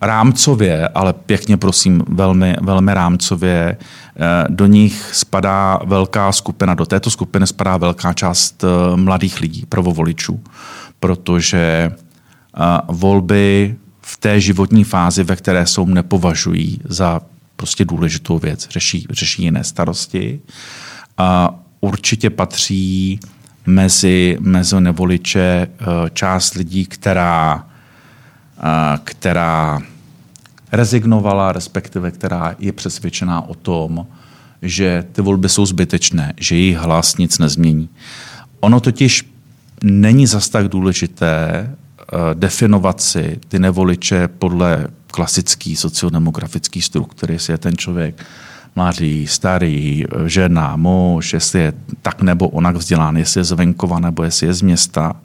rámcově, 0.00 0.88
ale 0.88 1.12
pěkně 1.12 1.56
prosím, 1.56 2.02
velmi, 2.08 2.56
velmi 2.60 2.94
rámcově, 2.94 3.76
eh, 3.76 4.46
do 4.48 4.66
nich 4.66 5.10
spadá 5.12 5.80
velká 5.84 6.32
skupina, 6.32 6.74
do 6.74 6.86
této 6.86 7.10
skupiny 7.10 7.46
spadá 7.46 7.76
velká 7.76 8.12
část 8.12 8.64
eh, 8.64 8.96
mladých 8.96 9.40
lidí, 9.40 9.66
prvovoličů, 9.68 10.40
protože 11.00 11.92
eh, 11.92 12.62
volby 12.88 13.74
v 14.00 14.16
té 14.16 14.40
životní 14.40 14.84
fázi, 14.84 15.24
ve 15.24 15.36
které 15.36 15.66
jsou, 15.66 15.86
nepovažují 15.86 16.80
za 16.84 17.20
prostě 17.56 17.84
důležitou 17.84 18.38
věc, 18.38 18.68
řeší, 18.70 19.06
řeší 19.10 19.42
jiné 19.42 19.64
starosti. 19.64 20.40
A 21.18 21.54
určitě 21.80 22.30
patří 22.30 23.20
mezi, 23.66 24.36
mezi 24.40 24.80
nevoliče 24.80 25.66
část 26.12 26.54
lidí, 26.54 26.86
která 26.86 27.64
která 29.04 29.82
rezignovala, 30.72 31.52
respektive 31.52 32.10
která 32.10 32.54
je 32.58 32.72
přesvědčená 32.72 33.48
o 33.48 33.54
tom, 33.54 34.06
že 34.62 35.04
ty 35.12 35.22
volby 35.22 35.48
jsou 35.48 35.66
zbytečné, 35.66 36.32
že 36.40 36.56
jejich 36.56 36.76
hlas 36.76 37.16
nic 37.16 37.38
nezmění. 37.38 37.88
Ono 38.60 38.80
totiž 38.80 39.32
není 39.82 40.26
zas 40.26 40.48
tak 40.48 40.68
důležité 40.68 41.50
eh, 41.50 42.16
definovat 42.34 43.00
si 43.00 43.40
ty 43.48 43.58
nevoliče 43.58 44.28
podle 44.28 44.86
klasický 45.06 45.76
sociodemografický 45.76 46.82
struktury, 46.82 47.34
jestli 47.34 47.52
je 47.52 47.58
ten 47.58 47.76
člověk 47.76 48.26
mladý, 48.76 49.26
starý, 49.26 50.04
žena, 50.26 50.76
muž, 50.76 51.32
jestli 51.32 51.60
je 51.60 51.72
tak 52.02 52.22
nebo 52.22 52.48
onak 52.48 52.76
vzdělán, 52.76 53.16
jestli 53.16 53.40
je 53.40 53.44
z 53.44 53.52
venkova 53.52 53.98
nebo 53.98 54.22
jestli 54.22 54.46
je 54.46 54.54
z 54.54 54.62
města 54.62 55.16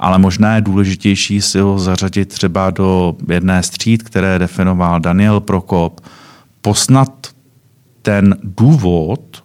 ale 0.00 0.18
možná 0.18 0.54
je 0.54 0.60
důležitější 0.60 1.40
si 1.40 1.58
ho 1.58 1.78
zařadit 1.78 2.28
třeba 2.28 2.70
do 2.70 3.16
jedné 3.28 3.62
stříd, 3.62 4.02
které 4.02 4.38
definoval 4.38 5.00
Daniel 5.00 5.40
Prokop, 5.40 6.00
posnat 6.62 7.28
ten 8.02 8.36
důvod, 8.42 9.44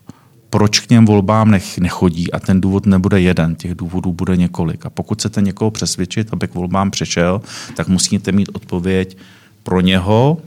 proč 0.50 0.80
k 0.80 0.90
něm 0.90 1.06
volbám 1.06 1.52
nech, 1.52 1.78
nechodí 1.78 2.32
a 2.32 2.40
ten 2.40 2.62
důvod 2.62 2.86
nebude 2.86 3.22
jeden, 3.22 3.56
těch 3.56 3.76
důvodů 3.76 4.14
bude 4.14 4.38
několik. 4.38 4.86
A 4.86 4.90
pokud 4.90 5.20
chcete 5.20 5.42
někoho 5.42 5.72
přesvědčit, 5.72 6.28
aby 6.32 6.48
k 6.48 6.54
volbám 6.54 6.92
přišel, 6.92 7.42
tak 7.76 7.88
musíte 7.88 8.32
mít 8.32 8.50
odpověď 8.54 9.18
pro 9.64 9.82
něho 9.82 10.38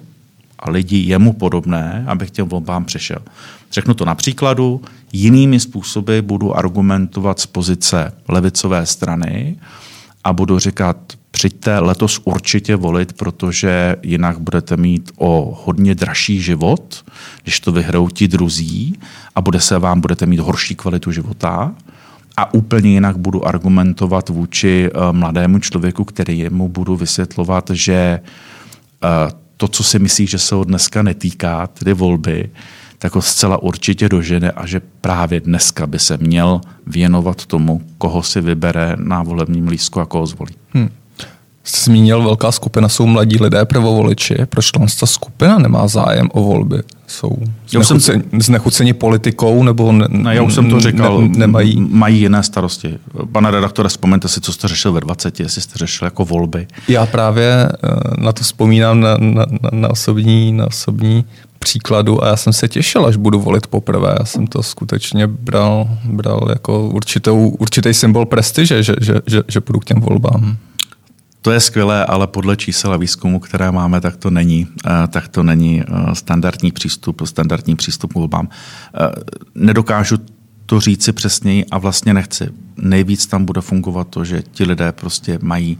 a 0.58 0.70
lidi 0.70 0.96
jemu 0.96 1.32
podobné, 1.32 2.04
aby 2.08 2.26
k 2.26 2.30
těm 2.30 2.48
volbám 2.48 2.84
přišel. 2.84 3.18
Řeknu 3.72 3.94
to 3.94 4.04
na 4.04 4.14
příkladu, 4.14 4.82
jinými 5.12 5.60
způsoby 5.60 6.18
budu 6.20 6.56
argumentovat 6.56 7.40
z 7.40 7.46
pozice 7.46 8.12
levicové 8.28 8.86
strany, 8.86 9.56
a 10.24 10.32
budu 10.32 10.58
říkat, 10.58 10.96
přijďte 11.30 11.78
letos 11.78 12.20
určitě 12.24 12.76
volit, 12.76 13.12
protože 13.12 13.96
jinak 14.02 14.38
budete 14.38 14.76
mít 14.76 15.10
o 15.16 15.58
hodně 15.64 15.94
dražší 15.94 16.40
život, 16.42 17.04
když 17.42 17.60
to 17.60 17.72
vyhrou 17.72 18.08
ti 18.08 18.28
druzí 18.28 18.98
a 19.34 19.40
bude 19.40 19.60
se 19.60 19.78
vám, 19.78 20.00
budete 20.00 20.26
mít 20.26 20.40
horší 20.40 20.74
kvalitu 20.74 21.12
života. 21.12 21.74
A 22.36 22.54
úplně 22.54 22.90
jinak 22.90 23.18
budu 23.18 23.46
argumentovat 23.46 24.28
vůči 24.28 24.90
uh, 24.90 25.12
mladému 25.12 25.58
člověku, 25.58 26.04
který 26.04 26.50
mu 26.50 26.68
budu 26.68 26.96
vysvětlovat, 26.96 27.70
že 27.72 28.20
uh, 29.04 29.38
to, 29.56 29.68
co 29.68 29.84
si 29.84 29.98
myslí, 29.98 30.26
že 30.26 30.38
se 30.38 30.54
ho 30.54 30.64
dneska 30.64 31.02
netýká, 31.02 31.66
tedy 31.66 31.92
volby, 31.92 32.50
tak 32.98 33.14
ho 33.14 33.22
zcela 33.22 33.62
určitě 33.62 34.08
dožene 34.08 34.50
a 34.50 34.66
že 34.66 34.80
právě 35.00 35.40
dneska 35.40 35.86
by 35.86 35.98
se 35.98 36.16
měl 36.16 36.60
věnovat 36.86 37.46
tomu, 37.46 37.82
koho 37.98 38.22
si 38.22 38.40
vybere 38.40 38.96
na 38.96 39.22
volebním 39.22 39.68
lístku 39.68 40.00
a 40.00 40.06
koho 40.06 40.26
zvolí. 40.26 40.54
Hmm. 40.70 40.88
Jste 41.68 41.80
zmínil, 41.80 42.22
velká 42.22 42.52
skupina 42.52 42.88
jsou 42.88 43.06
mladí 43.06 43.36
lidé, 43.40 43.64
prvovoliči. 43.64 44.36
Proč 44.48 44.70
ta 45.00 45.06
skupina 45.06 45.58
nemá 45.58 45.88
zájem 45.88 46.28
o 46.32 46.42
volby? 46.42 46.82
jsou 47.08 47.36
znechuceni, 47.68 48.22
znechuceni 48.38 48.92
politikou 48.92 49.62
nebo 49.62 49.92
ne, 49.92 50.06
ne, 50.08 50.34
já 50.34 50.42
už 50.42 50.54
jsem 50.54 50.70
to 50.70 50.80
říkal, 50.80 51.20
ne, 51.22 51.28
nemají... 51.38 51.80
mají 51.80 52.20
jiné 52.20 52.42
starosti. 52.42 52.98
Pane 53.32 53.50
redaktore, 53.50 53.88
vzpomeňte 53.88 54.28
si, 54.28 54.40
co 54.40 54.52
jste 54.52 54.68
řešil 54.68 54.92
ve 54.92 55.00
20, 55.00 55.40
jestli 55.40 55.62
jste 55.62 55.78
řešil 55.78 56.06
jako 56.06 56.24
volby. 56.24 56.66
Já 56.88 57.06
právě 57.06 57.68
eh, 57.68 57.88
na 58.18 58.32
to 58.32 58.42
vzpomínám 58.42 59.00
na, 59.00 59.16
na, 59.18 59.46
na, 59.72 59.90
osobní, 59.90 60.52
na 60.52 60.66
osobní 60.66 61.24
příkladu 61.58 62.24
a 62.24 62.28
já 62.28 62.36
jsem 62.36 62.52
se 62.52 62.68
těšil, 62.68 63.06
až 63.06 63.16
budu 63.16 63.40
volit 63.40 63.66
poprvé. 63.66 64.14
Já 64.18 64.24
jsem 64.24 64.46
to 64.46 64.62
skutečně 64.62 65.26
bral, 65.26 65.88
bral 66.04 66.46
jako 66.48 66.88
určitou, 66.88 67.48
určitý 67.48 67.94
symbol 67.94 68.26
prestiže, 68.26 68.82
že, 68.82 68.94
že, 69.00 69.14
že, 69.26 69.42
že 69.48 69.60
půjdu 69.60 69.80
k 69.80 69.84
těm 69.84 70.00
volbám. 70.00 70.56
To 71.48 71.52
je 71.52 71.60
skvělé, 71.60 72.04
ale 72.04 72.26
podle 72.26 72.56
čísel 72.56 72.92
a 72.92 72.96
výzkumu, 72.96 73.40
které 73.40 73.70
máme, 73.72 74.00
tak 74.00 74.16
to 74.16 74.30
není, 74.30 74.66
eh, 74.86 75.08
tak 75.08 75.28
to 75.28 75.42
není 75.42 75.82
eh, 75.82 76.14
standardní 76.14 76.72
přístup, 76.72 77.22
standardní 77.24 77.76
přístup 77.76 78.14
volbám. 78.14 78.48
Eh, 78.48 79.12
nedokážu 79.54 80.16
to 80.66 80.80
říci 80.80 81.12
přesněji 81.12 81.64
a 81.70 81.78
vlastně 81.78 82.14
nechci. 82.14 82.48
Nejvíc 82.76 83.26
tam 83.26 83.44
bude 83.44 83.60
fungovat 83.60 84.08
to, 84.08 84.24
že 84.24 84.42
ti 84.42 84.64
lidé 84.64 84.92
prostě 84.92 85.38
mají 85.42 85.78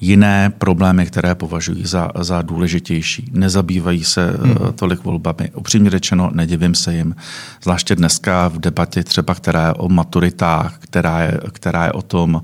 jiné 0.00 0.52
problémy, 0.58 1.06
které 1.06 1.34
považují 1.34 1.86
za, 1.86 2.10
za 2.20 2.42
důležitější. 2.42 3.30
Nezabývají 3.32 4.04
se 4.04 4.30
hmm. 4.42 4.56
tolik 4.74 5.04
volbami. 5.04 5.50
Upřímně 5.54 5.90
řečeno, 5.90 6.30
nedivím 6.34 6.74
se 6.74 6.94
jim. 6.94 7.16
Zvláště 7.62 7.94
dneska 7.94 8.48
v 8.48 8.58
debatě 8.58 9.04
třeba, 9.04 9.34
která 9.34 9.66
je 9.66 9.72
o 9.72 9.88
maturitách, 9.88 10.78
která 10.78 11.20
je, 11.22 11.40
která 11.52 11.84
je 11.84 11.92
o 11.92 12.02
tom, 12.02 12.42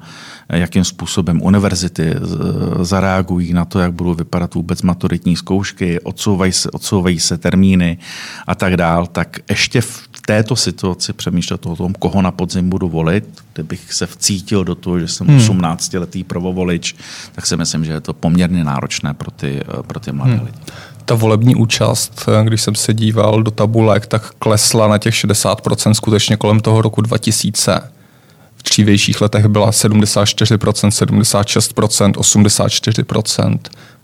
jakým 0.48 0.84
způsobem 0.84 1.42
univerzity 1.42 2.14
zareagují 2.80 3.52
na 3.52 3.64
to, 3.64 3.78
jak 3.78 3.92
budou 3.92 4.14
vypadat 4.14 4.54
vůbec 4.54 4.82
maturitní 4.82 5.36
zkoušky, 5.36 6.00
odsouvají 6.00 6.52
se, 6.52 6.70
odsouvají 6.70 7.20
se 7.20 7.38
termíny 7.38 7.98
a 8.46 8.54
tak 8.54 8.76
dál, 8.76 9.06
tak 9.06 9.38
ještě 9.50 9.80
v 9.80 10.08
této 10.26 10.56
situaci 10.56 11.12
přemýšlet 11.12 11.66
o 11.66 11.76
tom, 11.76 11.94
koho 11.94 12.22
na 12.22 12.30
podzim 12.30 12.70
budu 12.70 12.88
volit, 12.88 13.24
kdybych 13.52 13.92
se 13.92 14.06
vcítil 14.06 14.64
do 14.64 14.74
toho, 14.74 14.98
že 14.98 15.08
jsem 15.08 15.26
hmm. 15.26 15.38
18-letý 15.38 16.24
prvovolič, 16.24 16.94
tak 17.32 17.46
si 17.46 17.56
myslím, 17.56 17.84
že 17.84 17.92
je 17.92 18.00
to 18.00 18.12
poměrně 18.12 18.64
náročné 18.64 19.14
pro 19.14 19.30
ty, 19.30 19.60
pro 19.86 20.00
ty 20.00 20.12
mladé 20.12 20.34
hmm. 20.34 20.44
lidi 20.46 20.58
ta 21.04 21.14
volební 21.14 21.54
účast, 21.54 22.28
když 22.44 22.62
jsem 22.62 22.74
se 22.74 22.94
díval 22.94 23.42
do 23.42 23.50
tabulek, 23.50 24.06
tak 24.06 24.30
klesla 24.38 24.88
na 24.88 24.98
těch 24.98 25.14
60% 25.14 25.92
skutečně 25.92 26.36
kolem 26.36 26.60
toho 26.60 26.82
roku 26.82 27.00
2000 27.00 27.80
v 28.56 28.62
dřívějších 28.62 29.20
letech 29.20 29.46
byla 29.46 29.70
74%, 29.70 30.54
76%, 30.88 32.12
84%. 32.12 33.58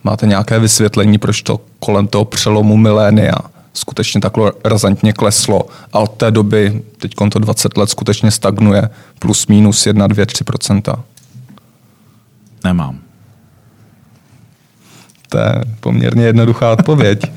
Máte 0.05 0.27
nějaké 0.27 0.59
vysvětlení, 0.59 1.19
proč 1.19 1.43
to 1.43 1.61
kolem 1.79 2.07
toho 2.07 2.25
přelomu 2.25 2.77
milénia 2.77 3.35
skutečně 3.79 4.21
takhle 4.21 4.53
razantně 4.65 5.13
kleslo 5.13 5.67
a 5.93 5.99
od 5.99 6.11
té 6.13 6.31
doby, 6.31 6.83
teď 6.99 7.13
to 7.33 7.39
20 7.39 7.77
let, 7.77 7.91
skutečně 7.91 8.31
stagnuje 8.31 8.91
plus 9.19 9.47
minus 9.47 9.87
1, 9.87 10.07
2, 10.07 10.25
3% 10.25 11.03
Nemám. 12.65 12.99
To 15.29 15.39
je 15.39 15.65
poměrně 15.81 16.25
jednoduchá 16.25 16.73
odpověď. 16.73 17.21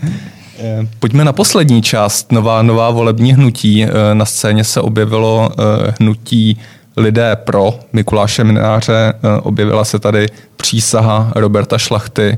Eh, 0.63 0.88
pojďme 0.99 1.25
na 1.25 1.34
poslední 1.34 1.82
část, 1.82 2.32
nová, 2.32 2.62
nová 2.62 2.89
volební 2.89 3.34
hnutí. 3.34 3.84
Eh, 3.84 3.89
na 4.13 4.25
scéně 4.25 4.63
se 4.63 4.82
objevilo 4.82 5.51
eh, 5.51 5.93
hnutí 5.99 6.58
lidé 6.97 7.36
pro 7.36 7.80
Mikuláše 7.93 8.43
Mináře. 8.43 9.13
Eh, 9.13 9.41
objevila 9.41 9.86
se 9.86 9.99
tady 9.99 10.27
přísaha 10.58 11.32
Roberta 11.36 11.77
Šlachty. 11.77 12.38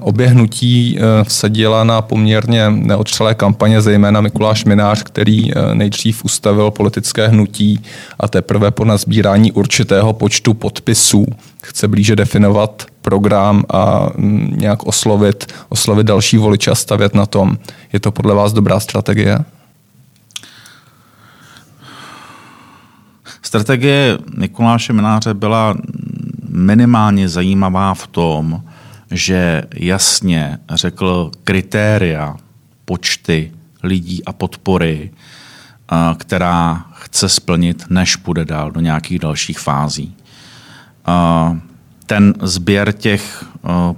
obě 0.00 0.26
hnutí 0.26 0.98
eh, 0.98 1.24
vsadila 1.24 1.84
na 1.84 2.02
poměrně 2.02 2.70
neotřelé 2.70 3.34
kampaně, 3.34 3.80
zejména 3.80 4.20
Mikuláš 4.20 4.64
Minář, 4.64 5.02
který 5.02 5.50
nejdřív 5.74 6.24
ustavil 6.24 6.70
politické 6.70 7.28
hnutí 7.28 7.82
a 8.20 8.28
teprve 8.28 8.70
po 8.70 8.84
nazbírání 8.84 9.52
určitého 9.52 10.12
počtu 10.12 10.54
podpisů 10.54 11.26
chce 11.62 11.88
blíže 11.88 12.16
definovat 12.16 12.86
program 13.02 13.64
a 13.70 14.08
mm, 14.16 14.54
nějak 14.56 14.86
oslovit, 14.86 15.52
oslovit 15.68 16.06
další 16.06 16.36
voliče 16.36 16.70
a 16.70 16.74
stavět 16.74 17.14
na 17.14 17.26
tom. 17.26 17.56
Je 17.92 18.00
to 18.00 18.12
podle 18.12 18.34
vás 18.34 18.52
dobrá 18.52 18.80
strategie? 18.80 19.38
Strategie 23.52 24.18
Nikoláše 24.38 24.92
Mináře 24.92 25.34
byla 25.34 25.74
minimálně 26.48 27.28
zajímavá 27.28 27.94
v 27.94 28.06
tom, 28.06 28.62
že 29.10 29.62
jasně 29.74 30.58
řekl 30.70 31.30
kritéria, 31.44 32.36
počty 32.84 33.52
lidí 33.82 34.24
a 34.24 34.32
podpory, 34.32 35.10
která 36.18 36.84
chce 36.92 37.28
splnit, 37.28 37.84
než 37.90 38.16
půjde 38.16 38.44
dál 38.44 38.70
do 38.70 38.80
nějakých 38.80 39.18
dalších 39.18 39.58
fází. 39.58 40.14
Ten 42.06 42.34
sběr 42.42 42.92
těch 42.92 43.44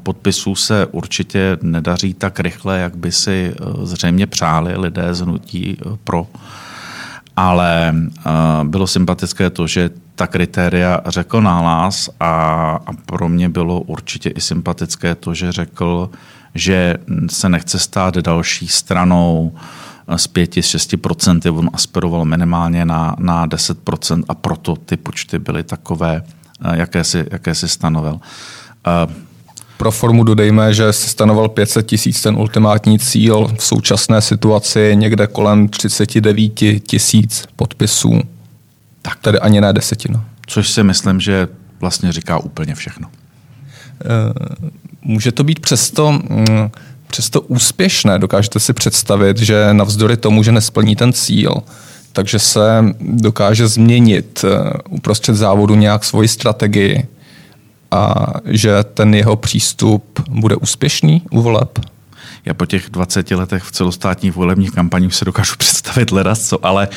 podpisů 0.02 0.54
se 0.54 0.86
určitě 0.86 1.58
nedaří 1.62 2.14
tak 2.14 2.40
rychle, 2.40 2.78
jak 2.78 2.96
by 2.96 3.12
si 3.12 3.54
zřejmě 3.82 4.26
přáli 4.26 4.76
lidé 4.76 5.14
z 5.14 5.20
hnutí 5.20 5.76
pro 6.04 6.26
ale 7.36 7.94
uh, 7.94 8.64
bylo 8.64 8.86
sympatické 8.86 9.50
to, 9.50 9.66
že 9.66 9.90
ta 10.14 10.26
kritéria 10.26 11.00
řekl 11.06 11.40
nahlas 11.40 12.10
a, 12.20 12.30
a 12.86 12.92
pro 13.06 13.28
mě 13.28 13.48
bylo 13.48 13.80
určitě 13.80 14.30
i 14.30 14.40
sympatické 14.40 15.14
to, 15.14 15.34
že 15.34 15.52
řekl, 15.52 16.10
že 16.54 16.96
se 17.30 17.48
nechce 17.48 17.78
stát 17.78 18.16
další 18.16 18.68
stranou 18.68 19.54
z 20.16 20.28
5-6%, 20.28 21.58
on 21.58 21.70
aspiroval 21.72 22.24
minimálně 22.24 22.84
na, 22.84 23.16
na 23.18 23.46
10% 23.46 24.24
a 24.28 24.34
proto 24.34 24.76
ty 24.76 24.96
počty 24.96 25.38
byly 25.38 25.62
takové, 25.62 26.22
jaké 26.72 27.04
si, 27.04 27.26
jaké 27.30 27.54
si 27.54 27.68
stanovil. 27.68 28.20
Pro 29.76 29.90
formu 29.90 30.24
dodejme, 30.24 30.74
že 30.74 30.92
si 30.92 31.08
stanoval 31.08 31.48
500 31.48 31.86
tisíc 31.86 32.22
ten 32.22 32.36
ultimátní 32.36 32.98
cíl. 32.98 33.48
V 33.58 33.64
současné 33.64 34.20
situaci 34.20 34.92
někde 34.94 35.26
kolem 35.26 35.68
39 35.68 36.48
tisíc 36.86 37.44
podpisů. 37.56 38.20
Tak. 39.02 39.18
Tedy 39.18 39.38
ani 39.38 39.60
ne 39.60 39.72
desetina. 39.72 40.24
Což 40.46 40.70
si 40.70 40.82
myslím, 40.82 41.20
že 41.20 41.48
vlastně 41.80 42.12
říká 42.12 42.38
úplně 42.38 42.74
všechno. 42.74 43.08
Eh, 44.04 44.08
může 45.02 45.32
to 45.32 45.44
být 45.44 45.60
přesto, 45.60 46.12
mm, 46.12 46.70
přesto 47.06 47.40
úspěšné. 47.40 48.18
Dokážete 48.18 48.60
si 48.60 48.72
představit, 48.72 49.38
že 49.38 49.68
navzdory 49.74 50.16
tomu, 50.16 50.42
že 50.42 50.52
nesplní 50.52 50.96
ten 50.96 51.12
cíl, 51.12 51.54
takže 52.12 52.38
se 52.38 52.84
dokáže 53.00 53.68
změnit 53.68 54.44
eh, 54.44 54.72
uprostřed 54.88 55.34
závodu 55.34 55.74
nějak 55.74 56.04
svoji 56.04 56.28
strategii 56.28 57.06
a 57.94 58.14
že 58.44 58.84
ten 58.84 59.14
jeho 59.14 59.36
přístup 59.36 60.20
bude 60.28 60.56
úspěšný 60.56 61.22
u 61.30 61.42
voleb? 61.42 61.78
Já 62.44 62.54
po 62.54 62.66
těch 62.66 62.90
20 62.90 63.30
letech 63.30 63.62
v 63.62 63.72
celostátních 63.72 64.32
volebních 64.32 64.70
kampaních 64.70 65.14
se 65.14 65.24
dokážu 65.24 65.54
představit 65.58 66.12
ledas 66.12 66.48
co, 66.48 66.66
ale 66.66 66.88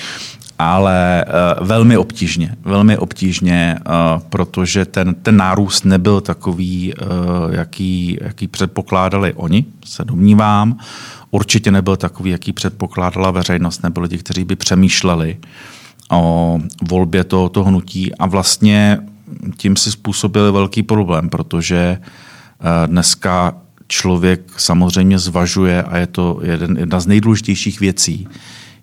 ale 0.60 1.26
uh, 1.60 1.68
velmi 1.68 1.98
obtížně, 1.98 2.56
velmi 2.64 2.98
obtížně, 2.98 3.80
uh, 3.80 4.22
protože 4.30 4.86
ten, 4.86 5.16
ten 5.16 5.38
nárůst 5.38 5.86
nebyl 5.86 6.22
takový, 6.22 6.94
uh, 6.94 7.08
jaký, 7.54 8.18
jaký 8.22 8.48
předpokládali 8.48 9.34
oni, 9.34 9.66
se 9.86 10.06
domnívám. 10.06 10.78
Určitě 11.32 11.72
nebyl 11.72 11.96
takový, 11.96 12.30
jaký 12.32 12.54
předpokládala 12.54 13.32
veřejnost, 13.32 13.84
nebo 13.84 14.02
lidi, 14.02 14.18
kteří 14.18 14.44
by 14.44 14.56
přemýšleli 14.56 15.38
o 16.12 16.60
volbě 16.90 17.24
tohoto 17.24 17.64
hnutí 17.64 18.16
a 18.16 18.26
vlastně 18.26 19.00
tím 19.58 19.76
si 19.76 19.92
způsobili 19.92 20.52
velký 20.52 20.84
problém, 20.84 21.30
protože 21.30 21.98
eh, 22.00 22.88
dneska 22.88 23.56
člověk 23.88 24.42
samozřejmě 24.58 25.20
zvažuje, 25.20 25.84
a 25.84 25.98
je 25.98 26.08
to 26.08 26.40
jeden, 26.44 26.78
jedna 26.78 27.00
z 27.00 27.08
nejdůležitějších 27.08 27.80
věcí, 27.80 28.28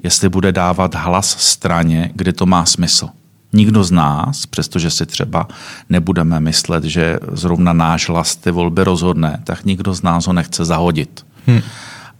jestli 0.02 0.28
bude 0.28 0.52
dávat 0.52 0.94
hlas 0.94 1.36
straně, 1.38 2.10
kde 2.14 2.32
to 2.32 2.46
má 2.46 2.66
smysl. 2.66 3.08
Nikdo 3.52 3.84
z 3.84 3.90
nás, 3.90 4.46
přestože 4.46 4.90
si 4.90 5.06
třeba 5.06 5.48
nebudeme 5.90 6.40
myslet, 6.40 6.84
že 6.84 7.18
zrovna 7.32 7.72
náš 7.72 8.08
hlas 8.08 8.36
ty 8.36 8.50
volby 8.50 8.84
rozhodne, 8.84 9.40
tak 9.44 9.64
nikdo 9.64 9.94
z 9.94 10.02
nás 10.02 10.26
ho 10.26 10.32
nechce 10.32 10.64
zahodit. 10.64 11.26
Hmm. 11.46 11.60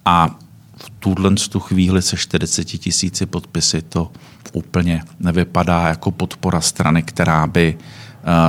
A 0.05 0.29
v 0.77 0.91
tuhle 0.99 1.31
tu 1.31 1.61
chvíli 1.61 2.03
se 2.03 2.17
40 2.17 2.65
tisíci 2.65 3.27
podpisy 3.27 3.83
to 3.83 4.13
úplně 4.53 5.03
nevypadá 5.21 5.89
jako 5.89 6.11
podpora 6.11 6.61
strany, 6.61 7.03
která 7.03 7.47
by 7.47 7.77
uh, 7.79 7.85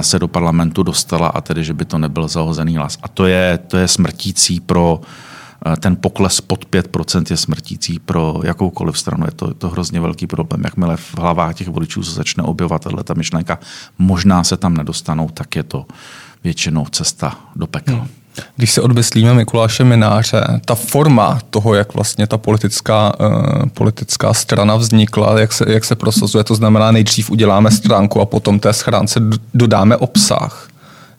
se 0.02 0.20
do 0.20 0.28
parlamentu 0.28 0.84
dostala 0.84 1.28
a 1.28 1.42
tedy, 1.42 1.64
že 1.64 1.74
by 1.74 1.86
to 1.86 1.98
nebyl 1.98 2.28
zahozený 2.28 2.78
hlas. 2.78 2.98
A 3.04 3.08
to 3.08 3.26
je, 3.26 3.60
to 3.68 3.78
je 3.78 3.88
smrtící 3.88 4.60
pro 4.60 5.02
ten 5.80 5.96
pokles 5.96 6.42
pod 6.42 6.66
5% 6.66 7.24
je 7.30 7.38
smrtící 7.38 8.00
pro 8.00 8.42
jakoukoliv 8.44 9.00
stranu. 9.00 9.26
Je 9.26 9.32
to, 9.32 9.54
to 9.54 9.70
hrozně 9.70 10.00
velký 10.00 10.28
problém. 10.28 10.64
Jakmile 10.64 10.98
v 10.98 11.18
hlavách 11.18 11.56
těch 11.56 11.68
voličů 11.68 12.04
se 12.04 12.12
začne 12.12 12.44
objevovat 12.44 12.88
ta 13.04 13.14
myšlenka, 13.14 13.60
možná 13.98 14.44
se 14.44 14.58
tam 14.58 14.74
nedostanou, 14.74 15.30
tak 15.30 15.56
je 15.56 15.64
to 15.64 15.86
většinou 16.44 16.86
cesta 16.86 17.40
do 17.56 17.68
pekla. 17.68 17.98
Hmm. 17.98 18.08
Když 18.56 18.72
se 18.72 18.82
odmyslíme 18.82 19.34
Mikuláše 19.34 19.84
Mináře, 19.84 20.62
ta 20.66 20.76
forma 20.76 21.40
toho, 21.50 21.74
jak 21.74 21.94
vlastně 21.94 22.28
ta 22.28 22.38
politická, 22.38 23.20
uh, 23.20 23.70
politická 23.74 24.34
strana 24.34 24.76
vznikla, 24.76 25.40
jak 25.40 25.54
se, 25.54 25.66
jak 25.68 25.86
se 25.86 25.96
prosazuje, 25.96 26.44
to 26.44 26.56
znamená 26.56 26.92
nejdřív 26.92 27.30
uděláme 27.32 27.72
stránku 27.72 28.22
a 28.22 28.26
potom 28.26 28.60
té 28.60 28.74
schránce 28.74 29.20
dodáme 29.54 29.98
obsah. 29.98 30.68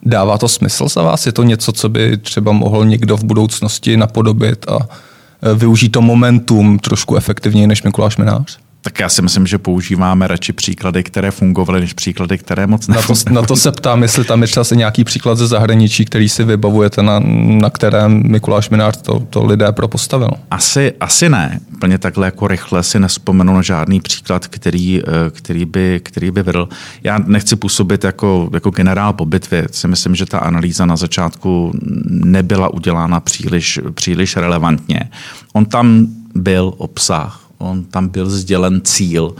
Dává 0.02 0.38
to 0.38 0.48
smysl 0.48 0.88
za 0.88 1.02
vás? 1.02 1.26
Je 1.26 1.32
to 1.32 1.42
něco, 1.42 1.72
co 1.72 1.88
by 1.88 2.16
třeba 2.16 2.52
mohl 2.52 2.84
někdo 2.84 3.16
v 3.16 3.24
budoucnosti 3.24 3.96
napodobit 3.96 4.66
a 4.68 4.78
eh, 4.80 5.54
využít 5.54 5.88
to 5.88 6.02
momentum 6.02 6.78
trošku 6.78 7.16
efektivněji 7.16 7.66
než 7.66 7.82
Mikuláš 7.82 8.16
Minář? 8.16 8.58
Tak 8.86 9.00
já 9.00 9.08
si 9.08 9.22
myslím, 9.22 9.46
že 9.46 9.58
používáme 9.58 10.26
radši 10.26 10.52
příklady, 10.52 11.02
které 11.02 11.30
fungovaly, 11.30 11.80
než 11.80 11.92
příklady, 11.92 12.38
které 12.38 12.66
moc 12.66 12.88
na 12.88 13.02
to, 13.02 13.14
na 13.30 13.42
to 13.42 13.56
se 13.56 13.72
ptám, 13.72 14.02
jestli 14.02 14.24
tam 14.24 14.42
je 14.42 14.48
třeba 14.48 14.64
nějaký 14.74 15.04
příklad 15.04 15.38
ze 15.38 15.46
zahraničí, 15.46 16.04
který 16.04 16.28
si 16.28 16.44
vybavujete, 16.44 17.02
na, 17.02 17.20
na 17.44 17.70
kterém 17.70 18.22
Mikuláš 18.26 18.70
Minář 18.70 19.02
to, 19.02 19.20
to 19.20 19.44
lidé 19.44 19.72
propostavil. 19.72 20.30
Asi, 20.50 20.92
asi 21.00 21.28
ne. 21.28 21.60
Plně 21.78 21.98
takhle 21.98 22.26
jako 22.26 22.48
rychle 22.48 22.82
si 22.82 23.00
nespomenu 23.00 23.54
na 23.54 23.62
žádný 23.62 24.00
příklad, 24.00 24.46
který, 24.46 25.02
eh, 25.02 25.30
který, 25.30 25.64
by, 25.64 26.00
který 26.02 26.30
by 26.30 26.42
vedl. 26.42 26.68
Já 27.04 27.18
nechci 27.18 27.56
působit 27.56 28.04
jako, 28.04 28.50
jako 28.52 28.70
generál 28.70 29.12
po 29.12 29.24
bitvě. 29.24 29.66
Si 29.70 29.88
myslím, 29.88 30.14
že 30.14 30.26
ta 30.26 30.38
analýza 30.38 30.86
na 30.86 30.96
začátku 30.96 31.72
nebyla 32.06 32.74
udělána 32.74 33.20
příliš, 33.20 33.80
příliš 33.94 34.36
relevantně. 34.36 35.10
On 35.52 35.64
tam 35.64 36.06
byl 36.34 36.72
obsah, 36.76 37.45
on 37.58 37.84
tam 37.84 38.08
byl 38.08 38.30
sdělen 38.30 38.80
cíl, 38.84 39.34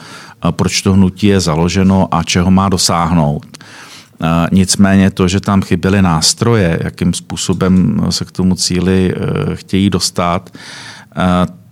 proč 0.51 0.83
to 0.83 0.93
hnutí 0.93 1.27
je 1.27 1.41
založeno 1.41 2.09
a 2.15 2.23
čeho 2.23 2.51
má 2.51 2.69
dosáhnout. 2.69 3.47
Nicméně 4.53 5.11
to, 5.11 5.29
že 5.29 5.41
tam 5.41 5.63
chyběly 5.63 6.03
nástroje, 6.03 6.81
jakým 6.85 7.15
způsobem 7.15 8.01
se 8.11 8.25
k 8.25 8.33
tomu 8.33 8.55
cíli 8.55 9.15
chtějí 9.55 9.91
dostat, 9.91 10.51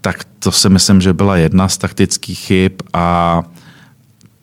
tak 0.00 0.24
to 0.38 0.52
si 0.52 0.68
myslím, 0.68 1.00
že 1.00 1.12
byla 1.12 1.36
jedna 1.36 1.68
z 1.68 1.78
taktických 1.78 2.38
chyb 2.38 2.72
a 2.92 3.42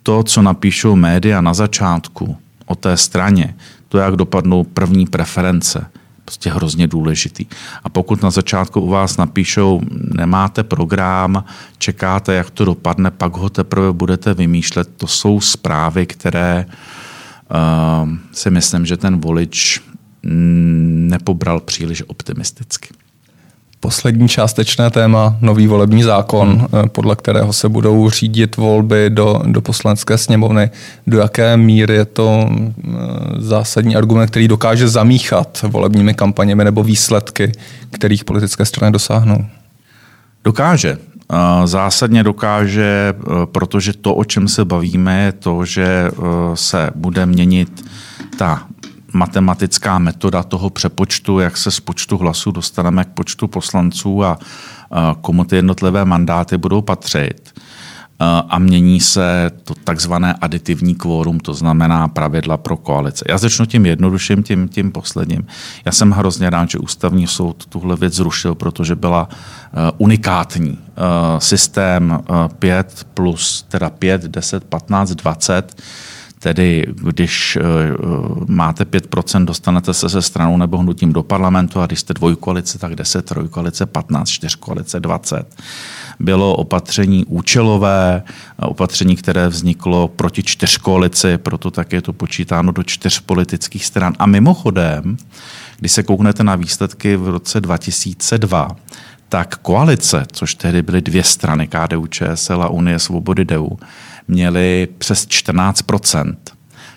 to, 0.04 0.24
co 0.24 0.42
napíšou 0.42 0.96
média 0.96 1.42
na 1.42 1.54
začátku 1.54 2.38
o 2.66 2.76
té 2.76 2.98
straně, 2.98 3.56
to, 3.88 3.98
jak 3.98 4.16
dopadnou 4.16 4.64
první 4.64 5.06
preference– 5.06 5.86
prostě 6.32 6.52
hrozně 6.52 6.88
důležitý. 6.88 7.46
A 7.84 7.90
pokud 7.90 8.24
na 8.24 8.32
začátku 8.32 8.82
u 8.82 8.90
vás 8.90 9.18
napíšou, 9.18 9.82
nemáte 10.16 10.64
program, 10.64 11.44
čekáte, 11.78 12.34
jak 12.34 12.50
to 12.50 12.66
dopadne, 12.66 13.12
pak 13.12 13.38
ho 13.38 13.50
teprve 13.50 13.92
budete 13.92 14.34
vymýšlet, 14.34 14.90
to 14.98 15.08
jsou 15.08 15.42
zprávy, 15.42 16.06
které 16.06 16.66
uh, 16.66 18.10
si 18.32 18.50
myslím, 18.50 18.86
že 18.86 18.98
ten 18.98 19.20
volič 19.20 19.82
mm, 20.24 21.08
nepobral 21.12 21.60
příliš 21.60 22.04
optimisticky. 22.08 22.90
Poslední 23.84 24.30
částečné 24.30 24.90
téma, 24.90 25.38
nový 25.42 25.68
volební 25.68 26.04
zákon, 26.04 26.50
hmm. 26.50 26.68
Eh, 26.74 26.90
podle 26.90 27.16
kterého 27.16 27.54
se 27.54 27.70
budou 27.70 28.10
řídit 28.10 28.58
volby 28.58 29.10
do, 29.10 29.42
do 29.46 29.62
poslanecké 29.62 30.18
sněmovny. 30.18 30.70
Do 31.08 31.20
jaké 31.20 31.58
míry 31.58 31.94
je 31.94 32.06
to 32.06 32.50
eh, 32.50 32.92
zásadní 33.38 33.96
argument, 33.96 34.28
který 34.28 34.48
dokáže 34.48 34.88
zamíchat 34.88 35.66
volebními 35.68 36.14
kampaněmi 36.14 36.64
nebo 36.64 36.84
výsledky, 36.84 37.52
kterých 37.92 38.24
politické 38.24 38.66
strany 38.66 38.92
dosáhnou? 38.92 39.46
Dokáže. 40.44 40.98
Eh, 41.34 41.68
zásadně 41.68 42.24
dokáže, 42.24 43.14
protože 43.46 43.94
to, 43.94 44.16
o 44.16 44.24
čem 44.24 44.48
se 44.48 44.66
bavíme, 44.66 45.24
je 45.24 45.32
to, 45.32 45.66
že 45.66 46.12
se 46.54 46.90
bude 46.96 47.26
měnit 47.26 47.86
ta 48.38 48.64
matematická 49.14 50.00
metoda 50.00 50.44
toho 50.44 50.70
přepočtu, 50.70 51.40
jak 51.40 51.58
se 51.58 51.72
z 51.72 51.80
počtu 51.80 52.18
hlasů 52.18 52.52
dostaneme 52.52 53.04
k 53.04 53.08
počtu 53.08 53.48
poslanců 53.48 54.24
a 54.24 54.38
komu 55.22 55.44
ty 55.44 55.56
jednotlivé 55.56 56.06
mandáty 56.06 56.58
budou 56.58 56.82
patřit. 56.82 57.60
A 58.50 58.60
mění 58.60 59.00
se 59.00 59.52
to 59.64 59.74
takzvané 59.84 60.36
aditivní 60.42 60.96
kvórum, 60.96 61.40
to 61.40 61.54
znamená 61.54 62.08
pravidla 62.08 62.58
pro 62.58 62.78
koalice. 62.78 63.26
Já 63.30 63.38
začnu 63.38 63.66
tím 63.66 63.86
jednodušším, 63.86 64.44
tím, 64.44 64.70
tím 64.70 64.92
posledním. 64.92 65.48
Já 65.86 65.92
jsem 65.92 66.12
hrozně 66.12 66.50
rád, 66.50 66.70
že 66.70 66.78
ústavní 66.78 67.28
soud 67.28 67.66
tuhle 67.66 67.96
věc 67.96 68.14
zrušil, 68.14 68.56
protože 68.56 68.96
byla 68.96 69.30
unikátní. 69.98 70.78
Systém 71.40 72.20
5 72.60 73.08
plus 73.14 73.66
teda 73.68 73.90
5, 73.90 74.22
10, 74.22 74.64
15, 74.64 75.12
20 75.12 75.82
Tedy 76.44 76.88
když 76.96 77.56
eh, 77.56 77.64
máte 78.48 78.84
5%, 78.84 79.46
dostanete 79.46 79.94
se 79.94 80.10
se 80.10 80.22
stranou 80.22 80.58
nebo 80.58 80.78
hnutím 80.78 81.14
do 81.14 81.24
parlamentu 81.24 81.80
a 81.80 81.86
když 81.86 82.00
jste 82.00 82.14
dvojkoalice, 82.14 82.80
tak 82.80 82.96
10, 82.96 83.26
trojkoalice, 83.26 83.86
15, 83.86 84.30
čtyřkoalice, 84.30 85.00
20. 85.00 85.56
Bylo 86.20 86.56
opatření 86.56 87.26
účelové, 87.26 88.24
opatření, 88.58 89.16
které 89.16 89.48
vzniklo 89.48 90.08
proti 90.08 90.44
čtyřkoalici, 90.44 91.38
proto 91.38 91.72
tak 91.72 91.94
je 91.94 92.02
to 92.02 92.14
počítáno 92.14 92.72
do 92.72 92.84
čtyř 92.84 93.20
politických 93.20 93.86
stran. 93.86 94.14
A 94.20 94.26
mimochodem, 94.26 95.18
když 95.80 95.92
se 95.92 96.04
kouknete 96.04 96.44
na 96.44 96.56
výsledky 96.56 97.16
v 97.16 97.28
roce 97.30 97.62
2002, 97.62 98.76
tak 99.30 99.58
koalice, 99.58 100.26
což 100.32 100.56
tehdy 100.56 100.82
byly 100.82 101.02
dvě 101.02 101.24
strany, 101.24 101.68
KDU, 101.68 102.08
ČSL 102.08 102.64
a 102.64 102.70
Unie 102.70 103.00
svobody 103.00 103.46
DEU, 103.46 103.70
měli 104.28 104.88
přes 104.98 105.28
14% 105.28 106.36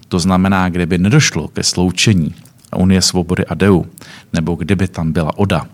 To 0.08 0.18
znamená, 0.18 0.68
kdyby 0.68 0.98
nedošlo 0.98 1.48
ke 1.48 1.62
sloučení 1.62 2.34
Unie 2.76 3.02
svobody 3.02 3.46
a 3.46 3.54
DEU, 3.54 3.84
nebo 4.32 4.54
kdyby 4.54 4.88
tam 4.88 5.12
byla 5.12 5.38
ODA, 5.38 5.66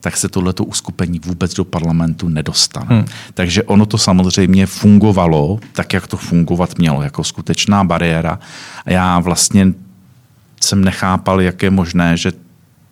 tak 0.00 0.16
se 0.16 0.28
tohleto 0.28 0.64
uskupení 0.64 1.18
vůbec 1.18 1.54
do 1.54 1.64
parlamentu 1.64 2.28
nedostane. 2.28 2.86
Hmm. 2.88 3.04
Takže 3.34 3.62
ono 3.62 3.86
to 3.86 3.98
samozřejmě 3.98 4.66
fungovalo 4.66 5.58
tak, 5.72 5.92
jak 5.92 6.06
to 6.06 6.16
fungovat 6.16 6.78
mělo, 6.78 7.02
jako 7.02 7.24
skutečná 7.24 7.84
bariéra. 7.84 8.38
A 8.84 8.90
já 8.90 9.18
vlastně 9.18 9.72
jsem 10.60 10.84
nechápal, 10.84 11.40
jak 11.40 11.62
je 11.62 11.70
možné, 11.70 12.16
že 12.16 12.32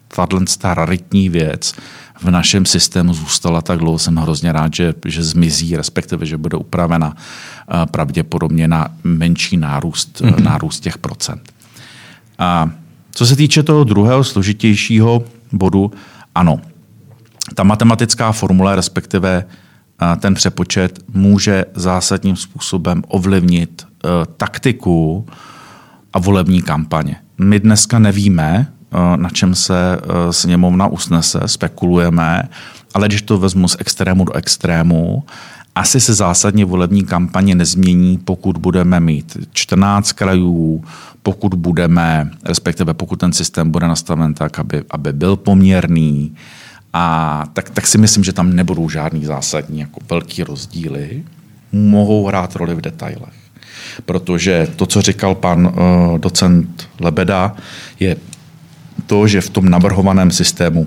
tahle 0.08 0.40
raritní 0.64 1.28
věc 1.28 1.74
v 2.22 2.30
našem 2.30 2.66
systému 2.66 3.14
zůstala 3.14 3.62
tak 3.62 3.78
dlouho. 3.78 3.98
Jsem 3.98 4.16
hrozně 4.16 4.52
rád, 4.52 4.74
že, 4.74 4.94
že 5.06 5.22
zmizí, 5.22 5.76
respektive, 5.76 6.26
že 6.26 6.36
bude 6.36 6.56
upravena 6.56 7.16
eh, 7.16 7.86
pravděpodobně 7.86 8.68
na 8.68 8.88
menší 9.04 9.56
nárůst, 9.56 10.20
mm-hmm. 10.20 10.42
nárůst 10.42 10.80
těch 10.80 10.98
procent. 10.98 11.52
A 12.38 12.70
co 13.10 13.26
se 13.26 13.36
týče 13.36 13.62
toho 13.62 13.84
druhého 13.84 14.24
složitějšího 14.24 15.24
bodu, 15.52 15.92
ano, 16.34 16.60
ta 17.54 17.64
matematická 17.64 18.32
formule, 18.32 18.76
respektive 18.76 19.44
eh, 19.44 20.16
ten 20.16 20.34
přepočet, 20.34 20.98
může 21.14 21.64
zásadním 21.74 22.36
způsobem 22.36 23.02
ovlivnit 23.08 23.86
taktiku 24.36 25.26
a 26.12 26.18
volební 26.18 26.62
kampaně. 26.62 27.16
My 27.38 27.60
dneska 27.60 27.98
nevíme, 27.98 28.72
na 29.16 29.28
čem 29.28 29.54
se 29.54 29.96
eh, 29.96 30.32
sněmovna 30.32 30.86
usnese, 30.86 31.40
spekulujeme, 31.46 32.42
ale 32.94 33.08
když 33.08 33.22
to 33.22 33.38
vezmu 33.38 33.68
z 33.68 33.76
extrému 33.78 34.24
do 34.24 34.36
extrému, 34.36 35.22
asi 35.74 36.00
se 36.00 36.14
zásadně 36.14 36.64
volební 36.64 37.04
kampaně 37.04 37.54
nezmění, 37.54 38.18
pokud 38.18 38.58
budeme 38.58 39.00
mít 39.00 39.36
14 39.52 40.12
krajů, 40.12 40.84
pokud 41.22 41.54
budeme, 41.54 42.30
respektive 42.44 42.94
pokud 42.94 43.16
ten 43.16 43.32
systém 43.32 43.70
bude 43.70 43.88
nastaven 43.88 44.34
tak, 44.34 44.58
aby, 44.58 44.84
aby 44.90 45.12
byl 45.12 45.36
poměrný, 45.36 46.34
a 46.92 47.44
tak, 47.52 47.70
tak 47.70 47.86
si 47.86 47.98
myslím, 47.98 48.24
že 48.24 48.32
tam 48.32 48.52
nebudou 48.52 48.88
žádný 48.88 49.24
zásadní 49.24 49.80
jako 49.80 50.00
velký 50.10 50.42
rozdíly. 50.42 51.22
Mohou 51.72 52.26
hrát 52.26 52.56
roli 52.56 52.74
v 52.74 52.80
detailech. 52.80 53.34
Protože 54.04 54.68
to, 54.76 54.86
co 54.86 55.02
říkal 55.02 55.34
pan 55.34 55.66
uh, 55.66 56.18
docent 56.18 56.88
Lebeda, 57.00 57.56
je 58.00 58.16
to, 59.06 59.26
že 59.26 59.40
v 59.40 59.50
tom 59.50 59.68
navrhovaném 59.68 60.30
systému 60.30 60.86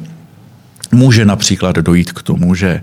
může 0.92 1.26
například 1.26 1.76
dojít 1.76 2.12
k 2.12 2.22
tomu, 2.22 2.56
že 2.56 2.82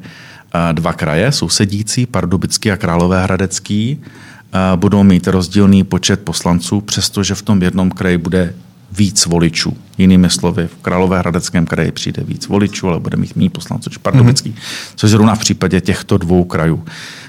eh, 0.55 0.73
dva 0.73 0.93
kraje 0.93 1.33
sousedící, 1.33 2.07
Pardubický 2.07 2.71
a 2.71 2.77
Královéhradecký, 2.77 3.99
eh, 4.01 4.77
budou 4.77 5.03
mít 5.03 5.29
rozdílný 5.29 5.85
počet 5.85 6.21
poslanců, 6.21 6.81
přestože 6.81 7.35
v 7.35 7.43
tom 7.43 7.63
jednom 7.63 7.91
kraji 7.91 8.19
bude 8.19 8.55
víc 8.93 9.27
voličů. 9.27 9.77
Jinými 9.99 10.31
slovy, 10.31 10.67
v 10.67 10.83
Královéhradeckém 10.83 11.67
kraji 11.67 11.93
přijde 11.93 12.25
víc 12.25 12.47
voličů, 12.49 12.89
ale 12.89 13.01
bude 13.01 13.17
mít 13.17 13.37
méně 13.37 13.51
poslanců 13.51 13.91
než 13.91 13.97
Pardubický. 13.99 14.51
Mm-hmm. 14.51 14.93
Což 14.97 15.11
zrovna 15.11 15.35
v 15.35 15.39
případě 15.39 15.81
těchto 15.81 16.19
dvou 16.19 16.45
krajů, 16.45 16.85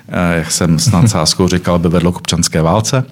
eh, 0.07 0.37
jak 0.37 0.51
jsem 0.51 0.79
snad 0.79 1.07
sáskou 1.09 1.47
říkal, 1.47 1.79
by 1.79 1.89
vedlo 1.89 2.11
k 2.11 2.17
občanské 2.17 2.61
válce. 2.61 3.05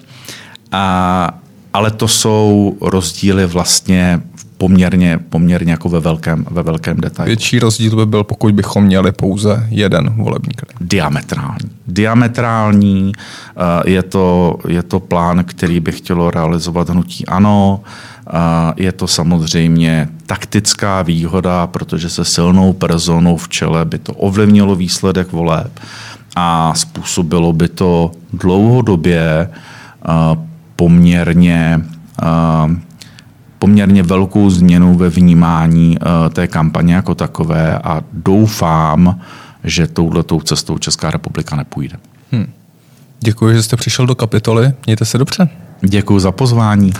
A, 0.72 1.38
ale 1.72 1.90
to 1.90 2.08
jsou 2.08 2.76
rozdíly 2.80 3.46
vlastně 3.46 4.20
poměrně, 4.62 5.18
poměrně 5.18 5.72
jako 5.72 5.88
ve 5.88 6.00
velkém, 6.00 6.46
ve 6.50 6.62
velkém 6.62 7.00
detailu. 7.00 7.26
Větší 7.26 7.58
rozdíl 7.58 7.96
by 7.96 8.06
byl, 8.06 8.24
pokud 8.24 8.54
bychom 8.54 8.84
měli 8.84 9.12
pouze 9.12 9.66
jeden 9.70 10.14
volební 10.16 10.54
kraj. 10.54 10.74
Diametrální. 10.80 11.70
Diametrální 11.86 13.12
eh, 13.12 13.90
je 13.90 14.02
to, 14.02 14.58
je 14.68 14.82
to 14.82 15.00
plán, 15.00 15.44
který 15.44 15.80
by 15.80 15.92
chtělo 15.92 16.30
realizovat 16.30 16.88
hnutí 16.88 17.26
ANO. 17.26 17.80
Eh, 17.82 18.32
je 18.76 18.92
to 18.92 19.06
samozřejmě 19.06 20.08
taktická 20.26 21.02
výhoda, 21.02 21.66
protože 21.66 22.08
se 22.08 22.24
silnou 22.24 22.72
personou 22.72 23.36
v 23.36 23.48
čele 23.48 23.84
by 23.84 23.98
to 23.98 24.14
ovlivnilo 24.14 24.76
výsledek 24.76 25.32
voleb 25.32 25.80
a 26.36 26.74
způsobilo 26.74 27.52
by 27.52 27.68
to 27.68 28.10
dlouhodobě 28.32 29.50
poměrně 30.76 31.80
poměrně 33.62 34.02
velkou 34.02 34.50
změnu 34.50 34.94
ve 34.94 35.08
vnímání 35.08 35.98
té 36.32 36.48
kampaně 36.48 36.94
jako 36.94 37.14
takové 37.14 37.78
a 37.78 38.02
doufám, 38.12 39.20
že 39.64 39.86
touhletou 39.86 40.40
cestou 40.40 40.78
Česká 40.78 41.10
republika 41.10 41.56
nepůjde. 41.56 41.96
Hmm. 42.32 42.46
Děkuji, 43.20 43.54
že 43.54 43.62
jste 43.62 43.76
přišel 43.76 44.06
do 44.06 44.14
kapitoly. 44.14 44.72
Mějte 44.86 45.04
se 45.04 45.18
dobře. 45.18 45.48
Děkuji 45.80 46.18
za 46.18 46.32
pozvání. 46.32 46.92